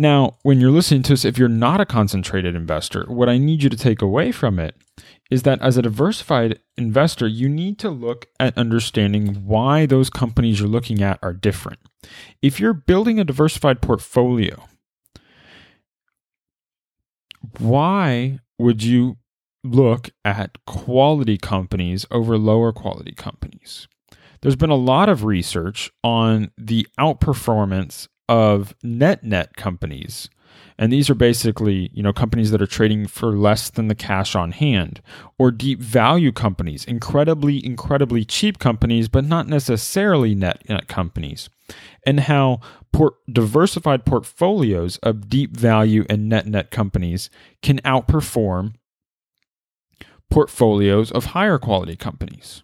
Now, 0.00 0.38
when 0.44 0.62
you're 0.62 0.70
listening 0.70 1.02
to 1.02 1.12
this, 1.12 1.26
if 1.26 1.36
you're 1.36 1.46
not 1.46 1.78
a 1.78 1.84
concentrated 1.84 2.56
investor, 2.56 3.04
what 3.08 3.28
I 3.28 3.36
need 3.36 3.62
you 3.62 3.68
to 3.68 3.76
take 3.76 4.00
away 4.00 4.32
from 4.32 4.58
it 4.58 4.74
is 5.30 5.42
that 5.42 5.60
as 5.60 5.76
a 5.76 5.82
diversified 5.82 6.58
investor, 6.78 7.28
you 7.28 7.50
need 7.50 7.78
to 7.80 7.90
look 7.90 8.24
at 8.40 8.56
understanding 8.56 9.44
why 9.44 9.84
those 9.84 10.08
companies 10.08 10.58
you're 10.58 10.70
looking 10.70 11.02
at 11.02 11.18
are 11.22 11.34
different. 11.34 11.80
If 12.40 12.58
you're 12.58 12.72
building 12.72 13.20
a 13.20 13.24
diversified 13.24 13.82
portfolio, 13.82 14.64
why 17.58 18.38
would 18.58 18.82
you 18.82 19.18
look 19.62 20.08
at 20.24 20.56
quality 20.66 21.36
companies 21.36 22.06
over 22.10 22.38
lower 22.38 22.72
quality 22.72 23.12
companies? 23.12 23.86
There's 24.40 24.56
been 24.56 24.70
a 24.70 24.76
lot 24.76 25.10
of 25.10 25.24
research 25.24 25.90
on 26.02 26.52
the 26.56 26.88
outperformance 26.98 28.08
of 28.30 28.74
net 28.82 29.22
net 29.22 29.56
companies 29.56 30.30
and 30.80 30.90
these 30.90 31.10
are 31.10 31.14
basically, 31.14 31.90
you 31.92 32.02
know, 32.02 32.14
companies 32.14 32.50
that 32.52 32.62
are 32.62 32.66
trading 32.66 33.06
for 33.06 33.36
less 33.36 33.68
than 33.68 33.88
the 33.88 33.94
cash 33.94 34.34
on 34.34 34.52
hand 34.52 35.02
or 35.38 35.50
deep 35.50 35.78
value 35.78 36.32
companies, 36.32 36.86
incredibly, 36.86 37.64
incredibly 37.64 38.24
cheap 38.24 38.58
companies, 38.58 39.06
but 39.06 39.26
not 39.26 39.46
necessarily 39.46 40.34
net, 40.34 40.66
net 40.70 40.88
companies. 40.88 41.50
And 42.06 42.20
how 42.20 42.60
port- 42.94 43.16
diversified 43.30 44.06
portfolios 44.06 44.96
of 45.02 45.28
deep 45.28 45.54
value 45.54 46.06
and 46.08 46.30
net 46.30 46.46
net 46.46 46.70
companies 46.70 47.28
can 47.60 47.78
outperform 47.80 48.72
portfolios 50.30 51.12
of 51.12 51.26
higher 51.26 51.58
quality 51.58 51.94
companies. 51.94 52.62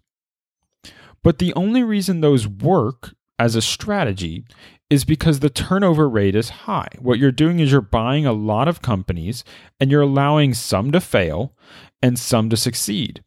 But 1.22 1.38
the 1.38 1.52
only 1.52 1.83
reason 1.83 2.22
those 2.22 2.48
work 2.48 3.14
as 3.38 3.55
a 3.55 3.61
strategy 3.61 4.46
is 4.88 5.05
because 5.05 5.40
the 5.40 5.51
turnover 5.51 6.09
rate 6.09 6.35
is 6.37 6.49
high. 6.51 6.88
What 6.99 7.18
you're 7.18 7.33
doing 7.33 7.59
is 7.59 7.72
you're 7.72 7.81
buying 7.81 8.25
a 8.25 8.33
lot 8.33 8.68
of 8.68 8.83
companies 8.83 9.42
and 9.81 9.90
you're 9.90 10.03
allowing 10.03 10.55
some 10.55 10.92
to 10.92 11.01
fail 11.01 11.55
and 12.01 12.18
some 12.18 12.49
to 12.51 12.57
succeed. 12.57 13.22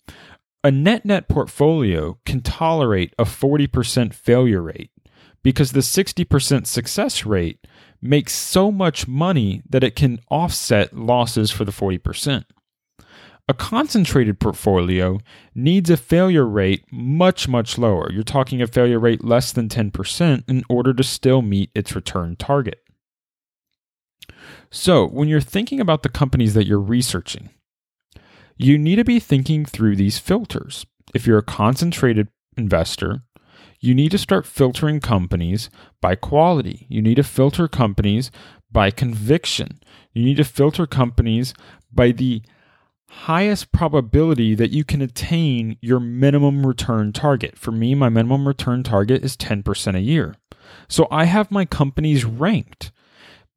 A 0.64 0.72
net 0.72 1.06
net 1.06 1.28
portfolio 1.28 2.18
can 2.26 2.42
tolerate 2.42 3.14
a 3.18 3.24
40% 3.24 4.14
failure 4.14 4.62
rate 4.62 4.92
because 5.44 5.72
the 5.72 5.80
60% 5.80 6.68
success 6.68 7.26
rate 7.26 7.66
makes 8.02 8.34
so 8.34 8.72
much 8.72 9.08
money 9.08 9.62
that 9.70 9.84
it 9.84 9.96
can 9.96 10.20
offset 10.30 10.96
losses 10.96 11.52
for 11.52 11.66
the 11.66 11.72
40%. 11.72 12.44
A 13.50 13.54
concentrated 13.56 14.40
portfolio 14.40 15.18
needs 15.56 15.90
a 15.90 15.98
failure 15.98 16.46
rate 16.46 16.86
much, 16.92 17.48
much 17.48 17.80
lower. 17.80 18.12
You're 18.12 18.22
talking 18.22 18.62
a 18.62 18.68
failure 18.68 19.00
rate 19.00 19.24
less 19.24 19.52
than 19.52 19.70
10% 19.70 20.44
in 20.48 20.64
order 20.70 20.94
to 20.94 21.04
still 21.04 21.42
meet 21.42 21.72
its 21.74 21.96
return 21.96 22.36
target. 22.36 22.84
So, 24.70 25.08
when 25.08 25.28
you're 25.28 25.42
thinking 25.42 25.80
about 25.80 26.04
the 26.04 26.10
companies 26.10 26.54
that 26.54 26.68
you're 26.68 26.80
researching, 26.80 27.50
you 28.56 28.78
need 28.78 28.98
to 28.98 29.04
be 29.04 29.20
thinking 29.20 29.66
through 29.66 29.96
these 29.96 30.20
filters. 30.20 30.86
If 31.16 31.26
you're 31.26 31.40
a 31.40 31.44
concentrated 31.44 32.28
investor, 32.56 33.24
you 33.80 33.96
need 33.96 34.12
to 34.12 34.20
start 34.20 34.46
filtering 34.46 35.00
companies 35.00 35.72
by 36.02 36.14
quality. 36.14 36.86
You 36.88 37.02
need 37.02 37.16
to 37.16 37.24
filter 37.24 37.68
companies 37.68 38.30
by 38.72 38.92
conviction. 38.92 39.80
You 40.14 40.24
need 40.24 40.38
to 40.38 40.44
filter 40.44 40.86
companies 40.86 41.56
by 41.92 42.12
the 42.12 42.44
highest 43.10 43.72
probability 43.72 44.56
that 44.56 44.72
you 44.72 44.84
can 44.84 45.02
attain 45.02 45.78
your 45.82 46.00
minimum 46.00 46.66
return 46.66 47.12
target. 47.12 47.58
For 47.58 47.72
me, 47.72 47.96
my 47.96 48.10
minimum 48.10 48.48
return 48.48 48.84
target 48.84 49.24
is 49.24 49.36
10% 49.36 49.96
a 49.96 50.00
year. 50.00 50.36
So 50.88 51.08
I 51.10 51.26
have 51.26 51.52
my 51.52 51.66
companies 51.66 52.24
ranked 52.24 52.92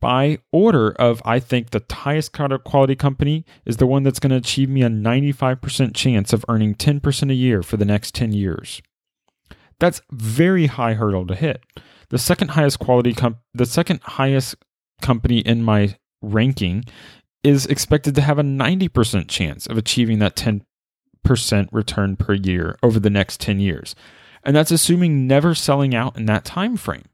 by 0.01 0.39
order 0.51 0.91
of 0.93 1.23
I 1.25 1.39
think 1.39 1.71
the 1.71 1.83
highest 1.91 2.33
quality 2.33 2.97
company 2.97 3.45
is 3.65 3.77
the 3.77 3.87
one 3.87 4.03
that's 4.03 4.19
going 4.19 4.31
to 4.31 4.37
achieve 4.37 4.69
me 4.69 4.83
a 4.83 4.89
95% 4.89 5.95
chance 5.95 6.33
of 6.33 6.45
earning 6.49 6.75
10% 6.75 7.31
a 7.31 7.35
year 7.35 7.63
for 7.63 7.77
the 7.77 7.85
next 7.85 8.15
10 8.15 8.33
years. 8.33 8.83
That's 9.79 10.01
very 10.11 10.67
high 10.67 10.95
hurdle 10.95 11.27
to 11.27 11.35
hit. 11.35 11.63
The 12.09 12.19
second 12.19 12.49
highest 12.49 12.79
quality 12.79 13.15
com- 13.15 13.39
the 13.55 13.67
second 13.67 14.01
highest 14.03 14.57
company 15.01 15.39
in 15.39 15.63
my 15.63 15.97
ranking 16.21 16.85
is 17.43 17.67
expected 17.67 18.15
to 18.15 18.23
have 18.23 18.39
a 18.39 18.43
90% 18.43 19.29
chance 19.29 19.67
of 19.67 19.77
achieving 19.77 20.19
that 20.21 20.37
10% 20.37 20.63
return 21.73 22.17
per 22.17 22.35
year 22.35 22.79
over 22.83 23.01
the 23.01 23.11
next 23.11 23.41
10 23.41 23.61
years. 23.61 23.95
And 24.45 24.55
that's 24.55 24.71
assuming 24.71 25.27
never 25.27 25.55
selling 25.55 25.95
out 25.95 26.17
in 26.17 26.27
that 26.27 26.45
time 26.45 26.77
frame. 26.77 27.05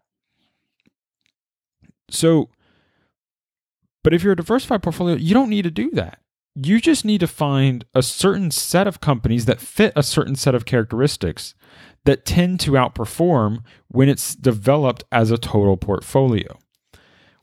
So 2.11 2.49
but 4.09 4.15
if 4.15 4.23
you're 4.23 4.33
a 4.33 4.37
diversified 4.37 4.83
portfolio, 4.83 5.17
you 5.17 5.35
don't 5.35 5.51
need 5.51 5.63
to 5.63 5.71
do 5.71 5.91
that. 5.91 6.21
You 6.55 6.81
just 6.81 7.05
need 7.05 7.21
to 7.21 7.27
find 7.27 7.85
a 7.95 8.03
certain 8.03 8.51
set 8.51 8.87
of 8.87 9.01
companies 9.01 9.45
that 9.45 9.61
fit 9.61 9.93
a 9.95 10.03
certain 10.03 10.35
set 10.35 10.55
of 10.55 10.65
characteristics 10.65 11.55
that 12.05 12.25
tend 12.25 12.59
to 12.61 12.73
outperform 12.73 13.63
when 13.89 14.09
it's 14.09 14.35
developed 14.35 15.05
as 15.13 15.31
a 15.31 15.37
total 15.39 15.77
portfolio. 15.77 16.59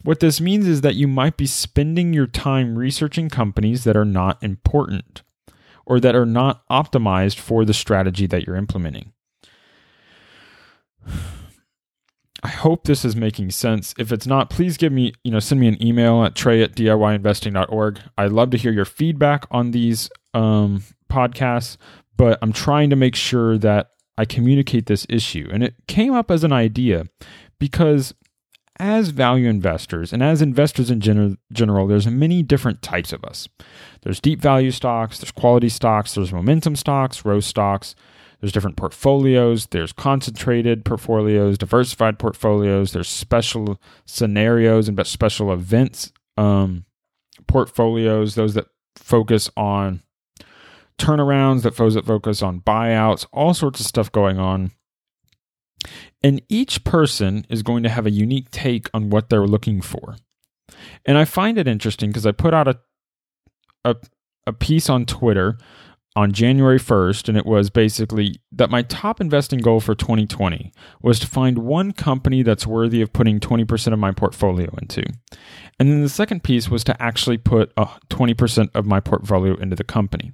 What 0.05 0.19
this 0.19 0.39
means 0.39 0.67
is 0.67 0.81
that 0.81 0.93
you 0.93 1.07
might 1.07 1.35
be 1.35 1.47
spending 1.47 2.13
your 2.13 2.27
time 2.27 2.77
researching 2.77 3.27
companies 3.27 3.85
that 3.85 3.97
are 3.97 4.05
not 4.05 4.41
important 4.43 5.23
or 5.83 5.99
that 5.99 6.13
are 6.13 6.27
not 6.27 6.61
optimized 6.69 7.39
for 7.39 7.65
the 7.65 7.73
strategy 7.73 8.27
that 8.27 8.45
you're 8.45 8.55
implementing. 8.55 9.13
I 12.43 12.49
hope 12.49 12.83
this 12.83 13.03
is 13.03 13.15
making 13.15 13.49
sense. 13.49 13.95
If 13.97 14.11
it's 14.11 14.27
not, 14.27 14.51
please 14.51 14.77
give 14.77 14.93
me, 14.93 15.13
you 15.23 15.31
know, 15.31 15.39
send 15.39 15.59
me 15.59 15.67
an 15.67 15.83
email 15.83 16.23
at 16.23 16.35
trey 16.35 16.61
at 16.61 16.75
diyinvesting.org. 16.75 17.99
I'd 18.15 18.31
love 18.31 18.51
to 18.51 18.57
hear 18.57 18.71
your 18.71 18.85
feedback 18.85 19.47
on 19.49 19.71
these 19.71 20.11
um, 20.35 20.83
podcasts, 21.11 21.77
but 22.15 22.37
I'm 22.43 22.53
trying 22.53 22.91
to 22.91 22.95
make 22.95 23.15
sure 23.15 23.57
that 23.57 23.89
I 24.19 24.25
communicate 24.25 24.85
this 24.85 25.07
issue. 25.09 25.49
And 25.51 25.63
it 25.63 25.73
came 25.87 26.13
up 26.13 26.29
as 26.29 26.43
an 26.43 26.51
idea 26.51 27.05
because 27.57 28.13
as 28.79 29.09
value 29.09 29.49
investors 29.49 30.11
and 30.11 30.21
as 30.21 30.41
investors 30.41 30.91
in 30.91 30.99
gen- 30.99 31.37
general, 31.51 31.87
there's 31.87 32.07
many 32.07 32.43
different 32.43 32.81
types 32.81 33.13
of 33.13 33.23
us. 33.23 33.47
There's 34.01 34.19
deep 34.19 34.41
value 34.41 34.71
stocks, 34.71 35.19
there's 35.19 35.31
quality 35.31 35.69
stocks, 35.69 36.15
there's 36.15 36.33
momentum 36.33 36.75
stocks, 36.75 37.21
growth 37.21 37.45
stocks, 37.45 37.95
there's 38.41 38.51
different 38.51 38.77
portfolios, 38.77 39.67
there's 39.67 39.93
concentrated 39.93 40.83
portfolios, 40.85 41.57
diversified 41.57 42.19
portfolios, 42.19 42.91
there's 42.91 43.09
special 43.09 43.79
scenarios 44.05 44.87
and 44.87 45.07
special 45.07 45.53
events 45.53 46.11
um, 46.37 46.85
portfolios, 47.47 48.35
those 48.35 48.53
that 48.55 48.67
focus 48.95 49.49
on 49.55 50.01
turnarounds, 50.97 51.63
that 51.63 51.75
focus 51.75 52.41
on 52.41 52.61
buyouts, 52.61 53.25
all 53.31 53.53
sorts 53.53 53.79
of 53.79 53.85
stuff 53.85 54.11
going 54.11 54.39
on. 54.39 54.71
And 56.25 56.41
each 56.49 56.83
person 56.83 57.45
is 57.51 57.61
going 57.61 57.83
to 57.83 57.89
have 57.89 58.07
a 58.07 58.11
unique 58.11 58.49
take 58.49 58.89
on 58.95 59.11
what 59.11 59.29
they're 59.29 59.45
looking 59.45 59.79
for. 59.79 60.15
And 61.05 61.19
I 61.19 61.23
find 61.23 61.59
it 61.59 61.67
interesting 61.67 62.09
because 62.09 62.25
I 62.25 62.31
put 62.31 62.51
out 62.51 62.67
a, 62.67 62.79
a, 63.83 63.95
a 64.47 64.51
piece 64.51 64.89
on 64.89 65.05
Twitter 65.05 65.59
on 66.15 66.31
January 66.31 66.79
1st, 66.79 67.29
and 67.29 67.37
it 67.37 67.45
was 67.45 67.69
basically 67.69 68.41
that 68.51 68.71
my 68.71 68.81
top 68.81 69.21
investing 69.21 69.59
goal 69.59 69.79
for 69.79 69.93
2020 69.93 70.73
was 71.03 71.19
to 71.19 71.27
find 71.27 71.59
one 71.59 71.91
company 71.91 72.41
that's 72.41 72.65
worthy 72.65 73.03
of 73.03 73.13
putting 73.13 73.39
20% 73.39 73.93
of 73.93 73.99
my 73.99 74.11
portfolio 74.11 74.73
into. 74.81 75.03
And 75.79 75.91
then 75.91 76.01
the 76.01 76.09
second 76.09 76.43
piece 76.43 76.69
was 76.69 76.83
to 76.85 76.99
actually 76.99 77.37
put 77.37 77.71
uh, 77.77 77.85
20% 78.09 78.69
of 78.73 78.87
my 78.87 78.99
portfolio 78.99 79.57
into 79.57 79.75
the 79.75 79.83
company. 79.83 80.31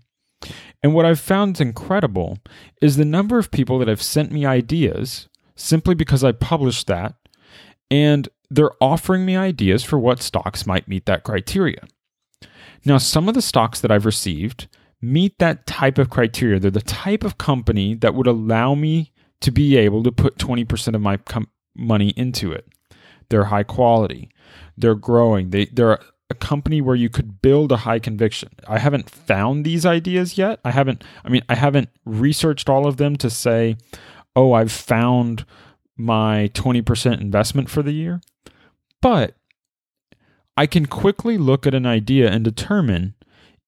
And 0.82 0.94
what 0.94 1.06
I've 1.06 1.20
found 1.20 1.60
incredible 1.60 2.38
is 2.82 2.96
the 2.96 3.04
number 3.04 3.38
of 3.38 3.52
people 3.52 3.78
that 3.80 3.90
have 3.90 4.02
sent 4.02 4.32
me 4.32 4.46
ideas 4.46 5.28
simply 5.62 5.96
because 5.96 6.24
I 6.24 6.32
published 6.32 6.88
that, 6.88 7.16
and 7.90 8.28
they're 8.50 8.72
offering 8.82 9.26
me 9.26 9.36
ideas 9.36 9.84
for 9.84 9.98
what 9.98 10.22
stocks 10.22 10.66
might 10.66 10.88
meet 10.88 11.06
that 11.06 11.24
criteria. 11.24 11.88
Now, 12.86 12.98
some 12.98 13.28
of 13.28 13.36
the 13.36 13.42
stocks 13.42 13.80
that 13.82 13.92
I've 13.92 14.06
received 14.06 14.68
meet 15.02 15.38
that 15.40 15.66
type 15.66 15.98
of 15.98 16.10
criteria. 16.10 16.60
They're 16.60 16.72
the 16.72 16.82
type 16.82 17.24
of 17.24 17.38
company 17.38 17.96
that 17.96 18.14
would 18.14 18.28
allow 18.28 18.76
me 18.76 19.12
to 19.42 19.52
be 19.52 19.78
able 19.78 20.04
to 20.04 20.12
put 20.12 20.38
20% 20.38 20.96
of 20.96 21.02
my 21.02 21.18
com- 21.18 21.50
money 21.76 22.10
into 22.10 22.52
it. 22.52 22.68
They're 23.30 23.46
high 23.46 23.64
quality. 23.64 24.30
They're 24.78 24.96
growing. 24.96 25.50
They, 25.50 25.66
they're 25.66 26.00
a 26.30 26.36
company 26.36 26.82
where 26.82 26.96
you 26.96 27.10
could 27.10 27.42
build 27.42 27.72
a 27.72 27.78
high 27.78 28.00
conviction. 28.00 28.50
I 28.68 28.78
haven't 28.78 29.10
found 29.10 29.66
these 29.66 29.86
ideas 29.86 30.38
yet. 30.38 30.60
I 30.64 30.72
haven't, 30.72 31.04
I 31.26 31.30
mean, 31.30 31.42
I 31.50 31.56
haven't 31.56 31.90
researched 32.06 32.70
all 32.70 32.86
of 32.86 32.98
them 32.98 33.16
to 33.18 33.30
say, 33.30 33.78
oh, 34.36 34.54
I've 34.54 34.72
found 34.72 35.46
my 35.98 36.50
20% 36.54 37.22
investment 37.22 37.70
for 37.70 37.84
the 37.84 37.92
year. 37.92 38.22
But 39.02 39.36
I 40.58 40.66
can 40.66 40.86
quickly 40.86 41.38
look 41.38 41.66
at 41.66 41.74
an 41.74 41.86
idea 41.86 42.30
and 42.30 42.44
determine 42.44 43.16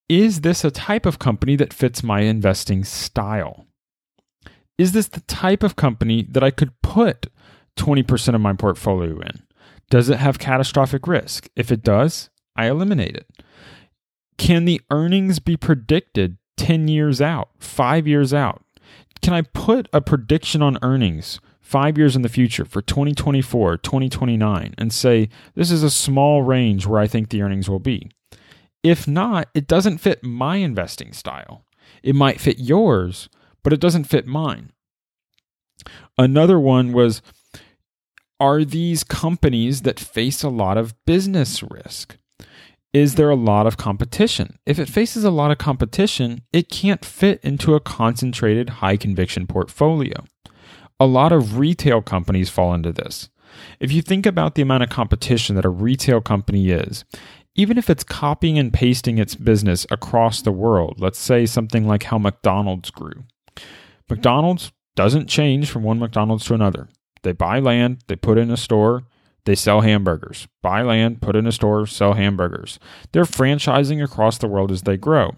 is 0.09 0.41
this 0.41 0.63
a 0.63 0.71
type 0.71 1.05
of 1.05 1.17
company 1.17 1.55
that 1.55 1.73
fits 1.73 2.03
my 2.03 2.21
investing 2.21 2.83
style? 2.83 3.65
Is 4.77 4.91
this 4.91 5.07
the 5.07 5.21
type 5.21 5.63
of 5.63 5.75
company 5.75 6.23
that 6.29 6.43
I 6.43 6.51
could 6.51 6.79
put 6.81 7.27
20% 7.77 8.35
of 8.35 8.41
my 8.41 8.53
portfolio 8.53 9.19
in? 9.21 9.43
Does 9.89 10.09
it 10.09 10.19
have 10.19 10.39
catastrophic 10.39 11.07
risk? 11.07 11.47
If 11.55 11.71
it 11.71 11.83
does, 11.83 12.29
I 12.55 12.67
eliminate 12.67 13.15
it. 13.15 13.27
Can 14.37 14.65
the 14.65 14.81
earnings 14.91 15.39
be 15.39 15.55
predicted 15.55 16.37
10 16.57 16.87
years 16.87 17.21
out, 17.21 17.49
five 17.59 18.07
years 18.07 18.33
out? 18.33 18.63
Can 19.23 19.33
I 19.33 19.41
put 19.41 19.87
a 19.93 20.01
prediction 20.01 20.61
on 20.61 20.77
earnings 20.81 21.39
five 21.61 21.97
years 21.97 22.17
in 22.17 22.23
the 22.23 22.29
future 22.29 22.65
for 22.65 22.81
2024, 22.81 23.77
2029, 23.77 24.75
and 24.77 24.91
say 24.91 25.29
this 25.55 25.71
is 25.71 25.81
a 25.81 25.89
small 25.89 26.43
range 26.43 26.85
where 26.85 26.99
I 26.99 27.07
think 27.07 27.29
the 27.29 27.41
earnings 27.41 27.69
will 27.69 27.79
be? 27.79 28.11
If 28.83 29.07
not, 29.07 29.47
it 29.53 29.65
doesn't 29.65 29.99
fit 29.99 30.25
my 30.25 30.57
investing 30.57 31.13
style. 31.13 31.63
It 32.03 32.15
might 32.15 32.41
fit 32.41 32.59
yours, 32.59 33.29
but 33.63 33.71
it 33.71 33.79
doesn't 33.79 34.03
fit 34.03 34.27
mine. 34.27 34.73
Another 36.17 36.59
one 36.59 36.91
was 36.91 37.21
Are 38.41 38.65
these 38.65 39.05
companies 39.05 39.83
that 39.83 40.01
face 40.01 40.43
a 40.43 40.49
lot 40.49 40.77
of 40.77 40.93
business 41.05 41.63
risk? 41.63 42.17
Is 42.93 43.15
there 43.15 43.31
a 43.31 43.35
lot 43.35 43.65
of 43.65 43.75
competition? 43.75 44.59
If 44.67 44.77
it 44.77 44.87
faces 44.87 45.23
a 45.23 45.31
lot 45.31 45.49
of 45.49 45.57
competition, 45.57 46.43
it 46.53 46.69
can't 46.69 47.03
fit 47.03 47.39
into 47.41 47.73
a 47.73 47.79
concentrated 47.79 48.69
high 48.69 48.97
conviction 48.97 49.47
portfolio. 49.47 50.23
A 50.99 51.07
lot 51.07 51.31
of 51.31 51.57
retail 51.57 52.03
companies 52.03 52.51
fall 52.51 52.71
into 52.71 52.93
this. 52.93 53.29
If 53.79 53.91
you 53.91 54.03
think 54.03 54.27
about 54.27 54.53
the 54.53 54.61
amount 54.61 54.83
of 54.83 54.89
competition 54.89 55.55
that 55.55 55.65
a 55.65 55.69
retail 55.69 56.21
company 56.21 56.69
is, 56.69 57.03
even 57.55 57.79
if 57.79 57.89
it's 57.89 58.03
copying 58.03 58.59
and 58.59 58.71
pasting 58.71 59.17
its 59.17 59.33
business 59.33 59.87
across 59.89 60.43
the 60.43 60.51
world, 60.51 60.99
let's 60.99 61.19
say 61.19 61.47
something 61.47 61.87
like 61.87 62.03
how 62.03 62.19
McDonald's 62.19 62.91
grew. 62.91 63.23
McDonald's 64.07 64.71
doesn't 64.95 65.27
change 65.27 65.69
from 65.69 65.81
one 65.81 65.97
McDonald's 65.97 66.45
to 66.45 66.53
another. 66.53 66.89
They 67.23 67.31
buy 67.31 67.57
land, 67.57 68.03
they 68.07 68.15
put 68.15 68.37
in 68.37 68.51
a 68.51 68.57
store, 68.57 69.03
they 69.45 69.55
sell 69.55 69.81
hamburgers. 69.81 70.47
Buy 70.61 70.81
land, 70.81 71.21
put 71.21 71.35
in 71.35 71.47
a 71.47 71.51
store, 71.51 71.85
sell 71.85 72.13
hamburgers. 72.13 72.79
They're 73.11 73.23
franchising 73.23 74.03
across 74.03 74.37
the 74.37 74.47
world 74.47 74.71
as 74.71 74.83
they 74.83 74.97
grow. 74.97 75.35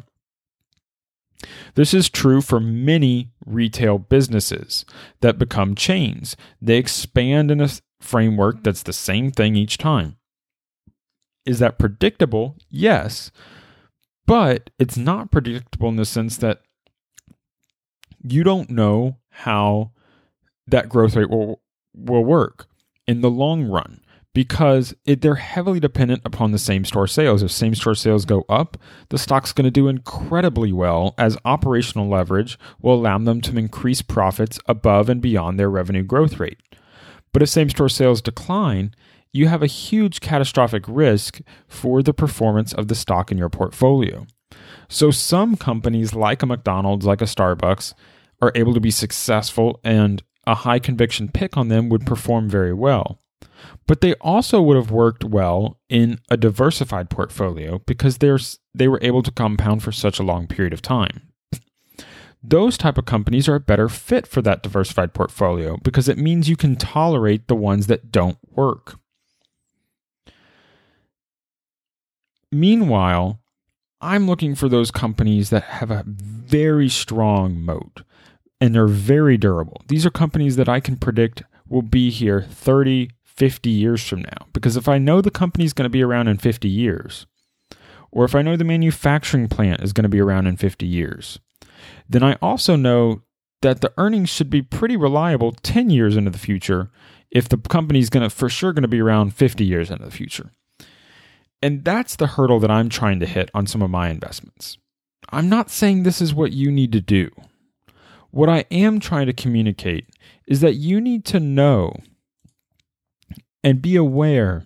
This 1.75 1.93
is 1.93 2.09
true 2.09 2.41
for 2.41 2.59
many 2.59 3.31
retail 3.45 3.97
businesses 3.97 4.85
that 5.21 5.37
become 5.39 5.75
chains. 5.75 6.35
They 6.61 6.77
expand 6.77 7.51
in 7.51 7.61
a 7.61 7.69
framework 7.99 8.63
that's 8.63 8.83
the 8.83 8.93
same 8.93 9.31
thing 9.31 9.55
each 9.55 9.77
time. 9.77 10.17
Is 11.45 11.59
that 11.59 11.77
predictable? 11.77 12.55
Yes. 12.69 13.31
But 14.25 14.69
it's 14.79 14.97
not 14.97 15.31
predictable 15.31 15.89
in 15.89 15.97
the 15.97 16.05
sense 16.05 16.37
that 16.37 16.61
you 18.23 18.43
don't 18.43 18.69
know 18.69 19.17
how 19.29 19.91
that 20.67 20.89
growth 20.89 21.15
rate 21.15 21.29
will, 21.29 21.61
will 21.93 22.25
work 22.25 22.67
in 23.07 23.21
the 23.21 23.29
long 23.29 23.65
run 23.65 24.01
because 24.35 24.93
it, 25.05 25.21
they're 25.21 25.35
heavily 25.35 25.79
dependent 25.79 26.21
upon 26.25 26.51
the 26.51 26.59
same 26.59 26.83
store 26.83 27.07
sales. 27.07 27.41
If 27.41 27.51
same 27.51 27.73
store 27.73 27.95
sales 27.95 28.25
go 28.25 28.43
up, 28.49 28.77
the 29.09 29.17
stock's 29.17 29.53
going 29.53 29.63
to 29.63 29.71
do 29.71 29.87
incredibly 29.87 30.73
well 30.73 31.15
as 31.17 31.37
operational 31.45 32.09
leverage 32.09 32.59
will 32.81 32.95
allow 32.95 33.17
them 33.17 33.39
to 33.41 33.57
increase 33.57 34.01
profits 34.01 34.59
above 34.67 35.07
and 35.09 35.21
beyond 35.21 35.57
their 35.57 35.69
revenue 35.69 36.03
growth 36.03 36.37
rate. 36.37 36.59
But 37.31 37.41
if 37.41 37.49
same 37.49 37.69
store 37.69 37.89
sales 37.89 38.21
decline, 38.21 38.93
you 39.31 39.47
have 39.47 39.63
a 39.63 39.67
huge 39.67 40.19
catastrophic 40.19 40.83
risk 40.87 41.39
for 41.67 42.03
the 42.03 42.13
performance 42.13 42.73
of 42.73 42.89
the 42.89 42.95
stock 42.95 43.31
in 43.31 43.37
your 43.37 43.49
portfolio. 43.49 44.27
So, 44.87 45.11
some 45.11 45.55
companies 45.55 46.13
like 46.13 46.43
a 46.43 46.45
McDonald's, 46.45 47.05
like 47.05 47.21
a 47.21 47.25
Starbucks, 47.25 47.93
are 48.41 48.51
able 48.55 48.73
to 48.73 48.79
be 48.79 48.91
successful, 48.91 49.79
and 49.83 50.23
a 50.47 50.55
high 50.55 50.79
conviction 50.79 51.29
pick 51.29 51.57
on 51.57 51.67
them 51.69 51.89
would 51.89 52.05
perform 52.05 52.49
very 52.49 52.73
well. 52.73 53.19
But 53.87 54.01
they 54.01 54.13
also 54.15 54.61
would 54.61 54.77
have 54.77 54.91
worked 54.91 55.23
well 55.23 55.79
in 55.89 56.19
a 56.29 56.37
diversified 56.37 57.09
portfolio 57.09 57.79
because 57.85 58.17
they 58.17 58.87
were 58.87 58.99
able 59.01 59.23
to 59.23 59.31
compound 59.31 59.83
for 59.83 59.91
such 59.91 60.19
a 60.19 60.23
long 60.23 60.47
period 60.47 60.73
of 60.73 60.81
time. 60.81 61.29
Those 62.43 62.77
type 62.77 62.97
of 62.99 63.05
companies 63.05 63.47
are 63.49 63.55
a 63.55 63.59
better 63.59 63.89
fit 63.89 64.27
for 64.27 64.41
that 64.43 64.61
diversified 64.61 65.13
portfolio 65.13 65.77
because 65.83 66.07
it 66.07 66.17
means 66.17 66.47
you 66.47 66.55
can 66.55 66.75
tolerate 66.75 67.47
the 67.47 67.55
ones 67.55 67.87
that 67.87 68.11
don't 68.11 68.37
work. 68.51 68.99
Meanwhile, 72.51 73.39
I'm 73.99 74.27
looking 74.27 74.53
for 74.53 74.69
those 74.69 74.91
companies 74.91 75.49
that 75.49 75.63
have 75.63 75.89
a 75.89 76.03
very 76.05 76.87
strong 76.87 77.59
moat 77.59 78.03
and 78.65 78.73
they're 78.73 78.87
very 78.87 79.37
durable. 79.37 79.81
These 79.87 80.05
are 80.05 80.09
companies 80.09 80.55
that 80.55 80.67
I 80.67 80.79
can 80.79 80.97
predict 80.97 81.43
will 81.69 81.83
be 81.83 82.09
here 82.09 82.41
30, 82.41 83.11
50 83.23 83.69
years 83.69 84.05
from 84.05 84.21
now. 84.21 84.47
Because 84.53 84.75
if 84.75 84.87
I 84.87 84.97
know 84.97 85.21
the 85.21 85.31
company 85.31 85.65
is 85.65 85.73
going 85.73 85.85
to 85.85 85.89
be 85.89 86.03
around 86.03 86.27
in 86.27 86.37
50 86.37 86.67
years, 86.67 87.27
or 88.11 88.25
if 88.25 88.33
I 88.33 88.41
know 88.41 88.55
the 88.55 88.63
manufacturing 88.63 89.47
plant 89.47 89.81
is 89.81 89.93
going 89.93 90.03
to 90.03 90.09
be 90.09 90.19
around 90.19 90.47
in 90.47 90.57
50 90.57 90.85
years, 90.85 91.39
then 92.09 92.23
I 92.23 92.33
also 92.41 92.75
know 92.75 93.21
that 93.61 93.81
the 93.81 93.93
earnings 93.97 94.29
should 94.29 94.49
be 94.49 94.61
pretty 94.61 94.97
reliable 94.97 95.51
10 95.51 95.89
years 95.89 96.17
into 96.17 96.31
the 96.31 96.37
future 96.37 96.89
if 97.29 97.49
the 97.49 97.57
company 97.57 97.99
is 97.99 98.09
going 98.09 98.23
to 98.23 98.29
for 98.29 98.49
sure 98.49 98.73
going 98.73 98.83
to 98.83 98.87
be 98.87 99.01
around 99.01 99.35
50 99.35 99.63
years 99.63 99.91
into 99.91 100.05
the 100.05 100.11
future. 100.11 100.51
And 101.61 101.83
that's 101.83 102.15
the 102.15 102.27
hurdle 102.27 102.59
that 102.59 102.71
I'm 102.71 102.89
trying 102.89 103.19
to 103.19 103.25
hit 103.25 103.51
on 103.53 103.67
some 103.67 103.81
of 103.81 103.89
my 103.89 104.09
investments. 104.09 104.77
I'm 105.29 105.49
not 105.49 105.69
saying 105.69 106.03
this 106.03 106.21
is 106.21 106.33
what 106.33 106.51
you 106.51 106.71
need 106.71 106.91
to 106.93 107.01
do. 107.01 107.31
What 108.35 108.49
I 108.49 108.65
am 108.69 108.99
trying 108.99 109.27
to 109.27 109.33
communicate 109.33 110.09
is 110.45 110.59
that 110.59 110.73
you 110.73 110.99
need 110.99 111.23
to 111.23 111.39
know 111.39 111.95
and 113.63 113.81
be 113.81 113.95
aware 113.95 114.65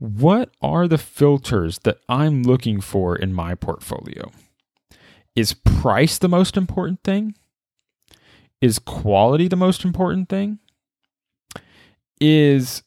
what 0.00 0.50
are 0.60 0.88
the 0.88 0.98
filters 0.98 1.78
that 1.84 1.98
I'm 2.08 2.42
looking 2.42 2.80
for 2.80 3.14
in 3.14 3.32
my 3.32 3.54
portfolio? 3.54 4.32
Is 5.36 5.54
price 5.54 6.18
the 6.18 6.28
most 6.28 6.56
important 6.56 7.04
thing? 7.04 7.36
Is 8.60 8.80
quality 8.80 9.46
the 9.46 9.54
most 9.54 9.84
important 9.84 10.28
thing? 10.28 10.58
Is 12.20 12.82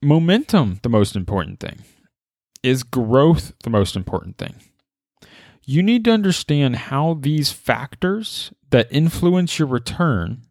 momentum 0.00 0.78
the 0.84 0.90
most 0.90 1.16
important 1.16 1.58
thing? 1.58 1.80
Is 2.62 2.84
growth 2.84 3.52
the 3.64 3.70
most 3.70 3.96
important 3.96 4.38
thing? 4.38 4.54
You 5.66 5.82
need 5.82 6.04
to 6.04 6.12
understand 6.12 6.76
how 6.76 7.14
these 7.14 7.50
factors 7.50 8.52
that 8.72 8.88
influence 8.90 9.58
your 9.58 9.68
return 9.68 10.42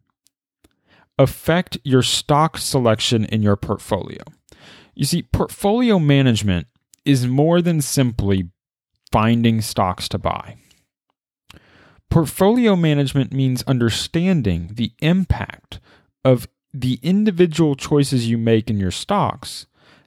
affect 1.18 1.78
your 1.84 2.02
stock 2.02 2.58
selection 2.58 3.26
in 3.26 3.42
your 3.42 3.58
portfolio. 3.58 4.24
You 4.96 5.06
see, 5.06 5.24
portfolio 5.24 6.00
management 6.00 6.68
is 7.04 7.28
more 7.28 7.62
than 7.62 7.82
simply 7.82 8.50
finding 9.12 9.60
stocks 9.60 10.08
to 10.10 10.20
buy. 10.20 10.58
Portfolio 12.10 12.76
management 12.76 13.34
means 13.34 13.64
understanding 13.64 14.72
the 14.74 14.94
impact 15.02 15.80
of 16.24 16.48
the 16.74 17.00
individual 17.02 17.76
choices 17.76 18.30
you 18.30 18.38
make 18.38 18.70
in 18.70 18.78
your 18.80 18.92
stocks 18.92 19.66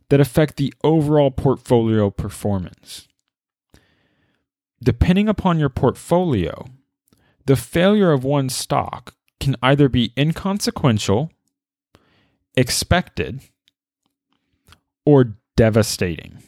that 0.09 0.21
affect 0.21 0.57
the 0.57 0.73
overall 0.85 1.31
portfolio 1.31 2.11
performance. 2.11 3.09
Depending 4.83 5.29
upon 5.29 5.59
your 5.59 5.71
portfolio, 5.71 6.67
the 7.47 7.57
failure 7.57 8.13
of 8.13 8.25
one 8.25 8.49
stock 8.49 9.15
can 9.41 9.57
either 9.63 9.89
be 9.89 10.13
inconsequential, 10.17 11.31
expected, 12.57 13.43
or 15.05 15.37
devastating. 15.57 16.43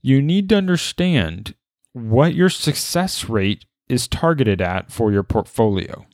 You 0.00 0.22
need 0.22 0.48
to 0.48 0.56
understand 0.56 1.54
what 1.92 2.34
your 2.34 2.48
success 2.48 3.28
rate 3.28 3.64
is 3.88 4.08
targeted 4.08 4.60
at 4.60 4.90
for 4.90 5.12
your 5.12 5.22
portfolio. 5.22 6.06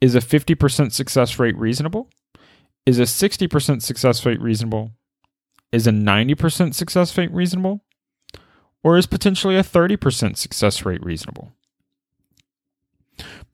Is 0.00 0.14
a 0.14 0.20
50% 0.20 0.92
success 0.92 1.38
rate 1.38 1.56
reasonable? 1.56 2.10
Is 2.84 2.98
a 2.98 3.02
60% 3.02 3.82
success 3.82 4.26
rate 4.26 4.40
reasonable? 4.40 4.92
Is 5.70 5.86
a 5.86 5.90
90% 5.92 6.74
success 6.74 7.16
rate 7.16 7.32
reasonable? 7.32 7.84
Or 8.82 8.96
is 8.96 9.06
potentially 9.06 9.56
a 9.56 9.62
30% 9.62 10.36
success 10.36 10.84
rate 10.84 11.04
reasonable? 11.04 11.52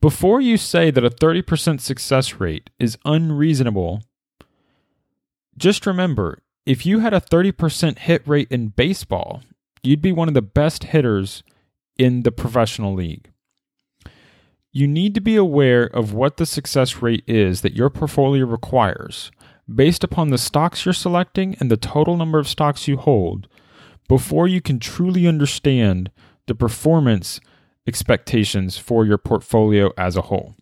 Before 0.01 0.39
you 0.39 0.57
say 0.57 0.91
that 0.91 1.03
a 1.03 1.09
30% 1.09 1.81
success 1.81 2.39
rate 2.39 2.69
is 2.79 2.97
unreasonable, 3.05 4.03
just 5.57 5.85
remember 5.85 6.41
if 6.65 6.85
you 6.85 6.99
had 6.99 7.13
a 7.13 7.21
30% 7.21 7.99
hit 7.99 8.27
rate 8.27 8.47
in 8.49 8.69
baseball, 8.69 9.41
you'd 9.83 10.01
be 10.01 10.11
one 10.11 10.27
of 10.27 10.33
the 10.33 10.41
best 10.41 10.85
hitters 10.85 11.43
in 11.97 12.23
the 12.23 12.31
professional 12.31 12.93
league. 12.93 13.31
You 14.71 14.87
need 14.87 15.15
to 15.15 15.21
be 15.21 15.35
aware 15.35 15.85
of 15.85 16.13
what 16.13 16.37
the 16.37 16.45
success 16.45 17.01
rate 17.01 17.23
is 17.27 17.61
that 17.61 17.75
your 17.75 17.89
portfolio 17.89 18.45
requires 18.45 19.31
based 19.73 20.03
upon 20.03 20.29
the 20.29 20.37
stocks 20.37 20.85
you're 20.85 20.93
selecting 20.93 21.55
and 21.59 21.69
the 21.69 21.77
total 21.77 22.17
number 22.17 22.39
of 22.39 22.47
stocks 22.47 22.87
you 22.87 22.97
hold 22.97 23.47
before 24.07 24.47
you 24.47 24.61
can 24.61 24.79
truly 24.79 25.27
understand 25.27 26.11
the 26.47 26.55
performance 26.55 27.39
expectations 27.89 28.77
for 28.77 29.05
your 29.05 29.17
portfolio 29.17 29.91
as 29.97 30.15
a 30.15 30.21
whole. 30.21 30.55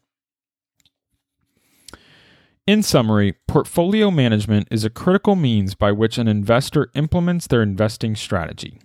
In 2.66 2.82
summary, 2.84 3.34
portfolio 3.48 4.10
management 4.10 4.68
is 4.72 4.84
a 4.84 4.90
critical 4.90 5.36
means 5.36 5.76
by 5.76 5.92
which 5.92 6.18
an 6.18 6.28
investor 6.28 6.90
implements 6.96 7.48
their 7.48 7.62
investing 7.62 8.16
strategy. 8.16 8.80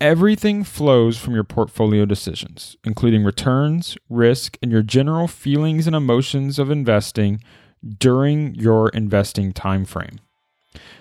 Everything 0.00 0.62
flows 0.62 1.18
from 1.18 1.34
your 1.34 1.44
portfolio 1.44 2.04
decisions, 2.04 2.76
including 2.84 3.24
returns, 3.24 3.98
risk, 4.08 4.56
and 4.62 4.70
your 4.70 4.82
general 4.82 5.26
feelings 5.26 5.88
and 5.88 5.96
emotions 5.96 6.58
of 6.60 6.70
investing 6.70 7.40
during 7.98 8.54
your 8.54 8.88
investing 8.90 9.52
time 9.52 9.84
frame. 9.84 10.20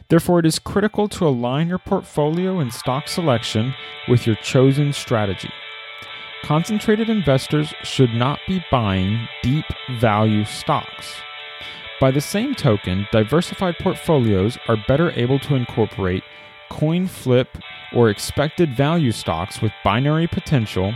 Therefore, 0.10 0.40
it 0.40 0.46
is 0.46 0.58
critical 0.58 1.08
to 1.10 1.28
align 1.28 1.68
your 1.68 1.80
portfolio 1.80 2.60
and 2.60 2.74
stock 2.74 3.08
selection 3.08 3.76
with 4.08 4.26
your 4.26 4.36
chosen 4.38 4.94
strategy. 4.94 5.52
Concentrated 6.44 7.10
investors 7.10 7.74
should 7.84 8.14
not 8.14 8.40
be 8.48 8.64
buying 8.72 9.28
deep 9.44 9.66
value 10.00 10.46
stocks. 10.46 11.16
By 12.00 12.12
the 12.12 12.22
same 12.22 12.54
token, 12.54 13.08
diversified 13.12 13.78
portfolios 13.80 14.58
are 14.68 14.78
better 14.88 15.12
able 15.12 15.40
to 15.40 15.56
incorporate 15.56 16.24
coin 16.70 17.08
flip 17.08 17.58
or 17.94 18.10
expected 18.10 18.76
value 18.76 19.12
stocks 19.12 19.62
with 19.62 19.72
binary 19.84 20.28
potential 20.28 20.94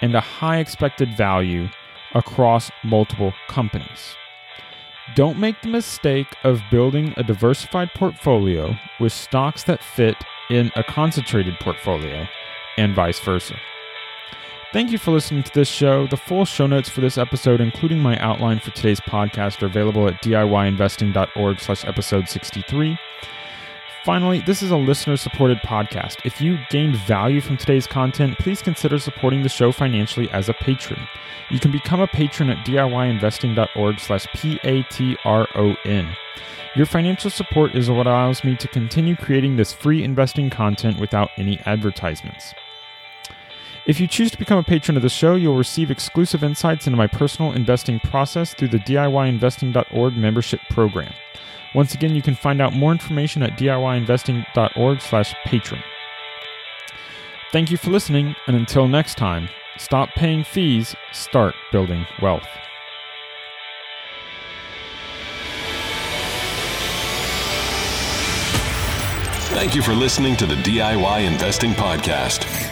and 0.00 0.14
a 0.14 0.20
high 0.20 0.58
expected 0.58 1.16
value 1.16 1.68
across 2.14 2.70
multiple 2.82 3.32
companies. 3.48 4.16
Don't 5.14 5.38
make 5.38 5.60
the 5.60 5.68
mistake 5.68 6.34
of 6.44 6.62
building 6.70 7.12
a 7.16 7.22
diversified 7.22 7.90
portfolio 7.94 8.74
with 9.00 9.12
stocks 9.12 9.64
that 9.64 9.84
fit 9.84 10.16
in 10.48 10.70
a 10.76 10.82
concentrated 10.82 11.58
portfolio, 11.60 12.26
and 12.76 12.94
vice 12.94 13.20
versa. 13.20 13.56
Thank 14.72 14.90
you 14.90 14.96
for 14.96 15.10
listening 15.10 15.42
to 15.42 15.52
this 15.52 15.68
show. 15.68 16.06
The 16.06 16.16
full 16.16 16.46
show 16.46 16.66
notes 16.66 16.88
for 16.88 17.02
this 17.02 17.18
episode, 17.18 17.60
including 17.60 17.98
my 17.98 18.16
outline 18.20 18.58
for 18.58 18.70
today's 18.70 19.00
podcast, 19.00 19.62
are 19.62 19.66
available 19.66 20.08
at 20.08 20.22
diyinvesting.org 20.22 21.60
slash 21.60 21.84
episode 21.84 22.26
63. 22.26 22.98
Finally, 24.02 24.40
this 24.46 24.62
is 24.62 24.70
a 24.70 24.76
listener-supported 24.76 25.58
podcast. 25.58 26.16
If 26.24 26.40
you 26.40 26.58
gained 26.70 26.96
value 26.96 27.42
from 27.42 27.58
today's 27.58 27.86
content, 27.86 28.38
please 28.38 28.62
consider 28.62 28.98
supporting 28.98 29.42
the 29.42 29.48
show 29.50 29.72
financially 29.72 30.30
as 30.30 30.48
a 30.48 30.54
patron. 30.54 31.06
You 31.50 31.60
can 31.60 31.70
become 31.70 32.00
a 32.00 32.06
patron 32.06 32.48
at 32.48 32.66
diyinvesting.org 32.66 34.00
slash 34.00 34.26
P-A-T-R-O-N. 34.34 36.16
Your 36.74 36.86
financial 36.86 37.30
support 37.30 37.74
is 37.74 37.90
what 37.90 38.06
allows 38.06 38.42
me 38.42 38.56
to 38.56 38.68
continue 38.68 39.16
creating 39.16 39.56
this 39.56 39.74
free 39.74 40.02
investing 40.02 40.48
content 40.48 40.98
without 40.98 41.28
any 41.36 41.60
advertisements. 41.66 42.54
If 43.84 43.98
you 43.98 44.06
choose 44.06 44.30
to 44.30 44.38
become 44.38 44.58
a 44.58 44.62
patron 44.62 44.96
of 44.96 45.02
the 45.02 45.08
show, 45.08 45.34
you'll 45.34 45.56
receive 45.56 45.90
exclusive 45.90 46.44
insights 46.44 46.86
into 46.86 46.96
my 46.96 47.08
personal 47.08 47.50
investing 47.52 47.98
process 47.98 48.54
through 48.54 48.68
the 48.68 48.78
DIYinvesting.org 48.78 50.16
membership 50.16 50.60
program. 50.70 51.12
Once 51.74 51.92
again, 51.92 52.14
you 52.14 52.22
can 52.22 52.36
find 52.36 52.62
out 52.62 52.74
more 52.74 52.92
information 52.92 53.42
at 53.42 53.58
DIYinvesting.org/patron. 53.58 55.82
Thank 57.50 57.72
you 57.72 57.76
for 57.76 57.90
listening, 57.90 58.36
and 58.46 58.56
until 58.56 58.86
next 58.86 59.16
time, 59.16 59.48
stop 59.78 60.10
paying 60.10 60.44
fees, 60.44 60.94
start 61.12 61.56
building 61.72 62.06
wealth. 62.20 62.46
Thank 69.50 69.74
you 69.74 69.82
for 69.82 69.92
listening 69.92 70.36
to 70.36 70.46
the 70.46 70.54
DIY 70.54 71.26
Investing 71.26 71.72
Podcast 71.72 72.71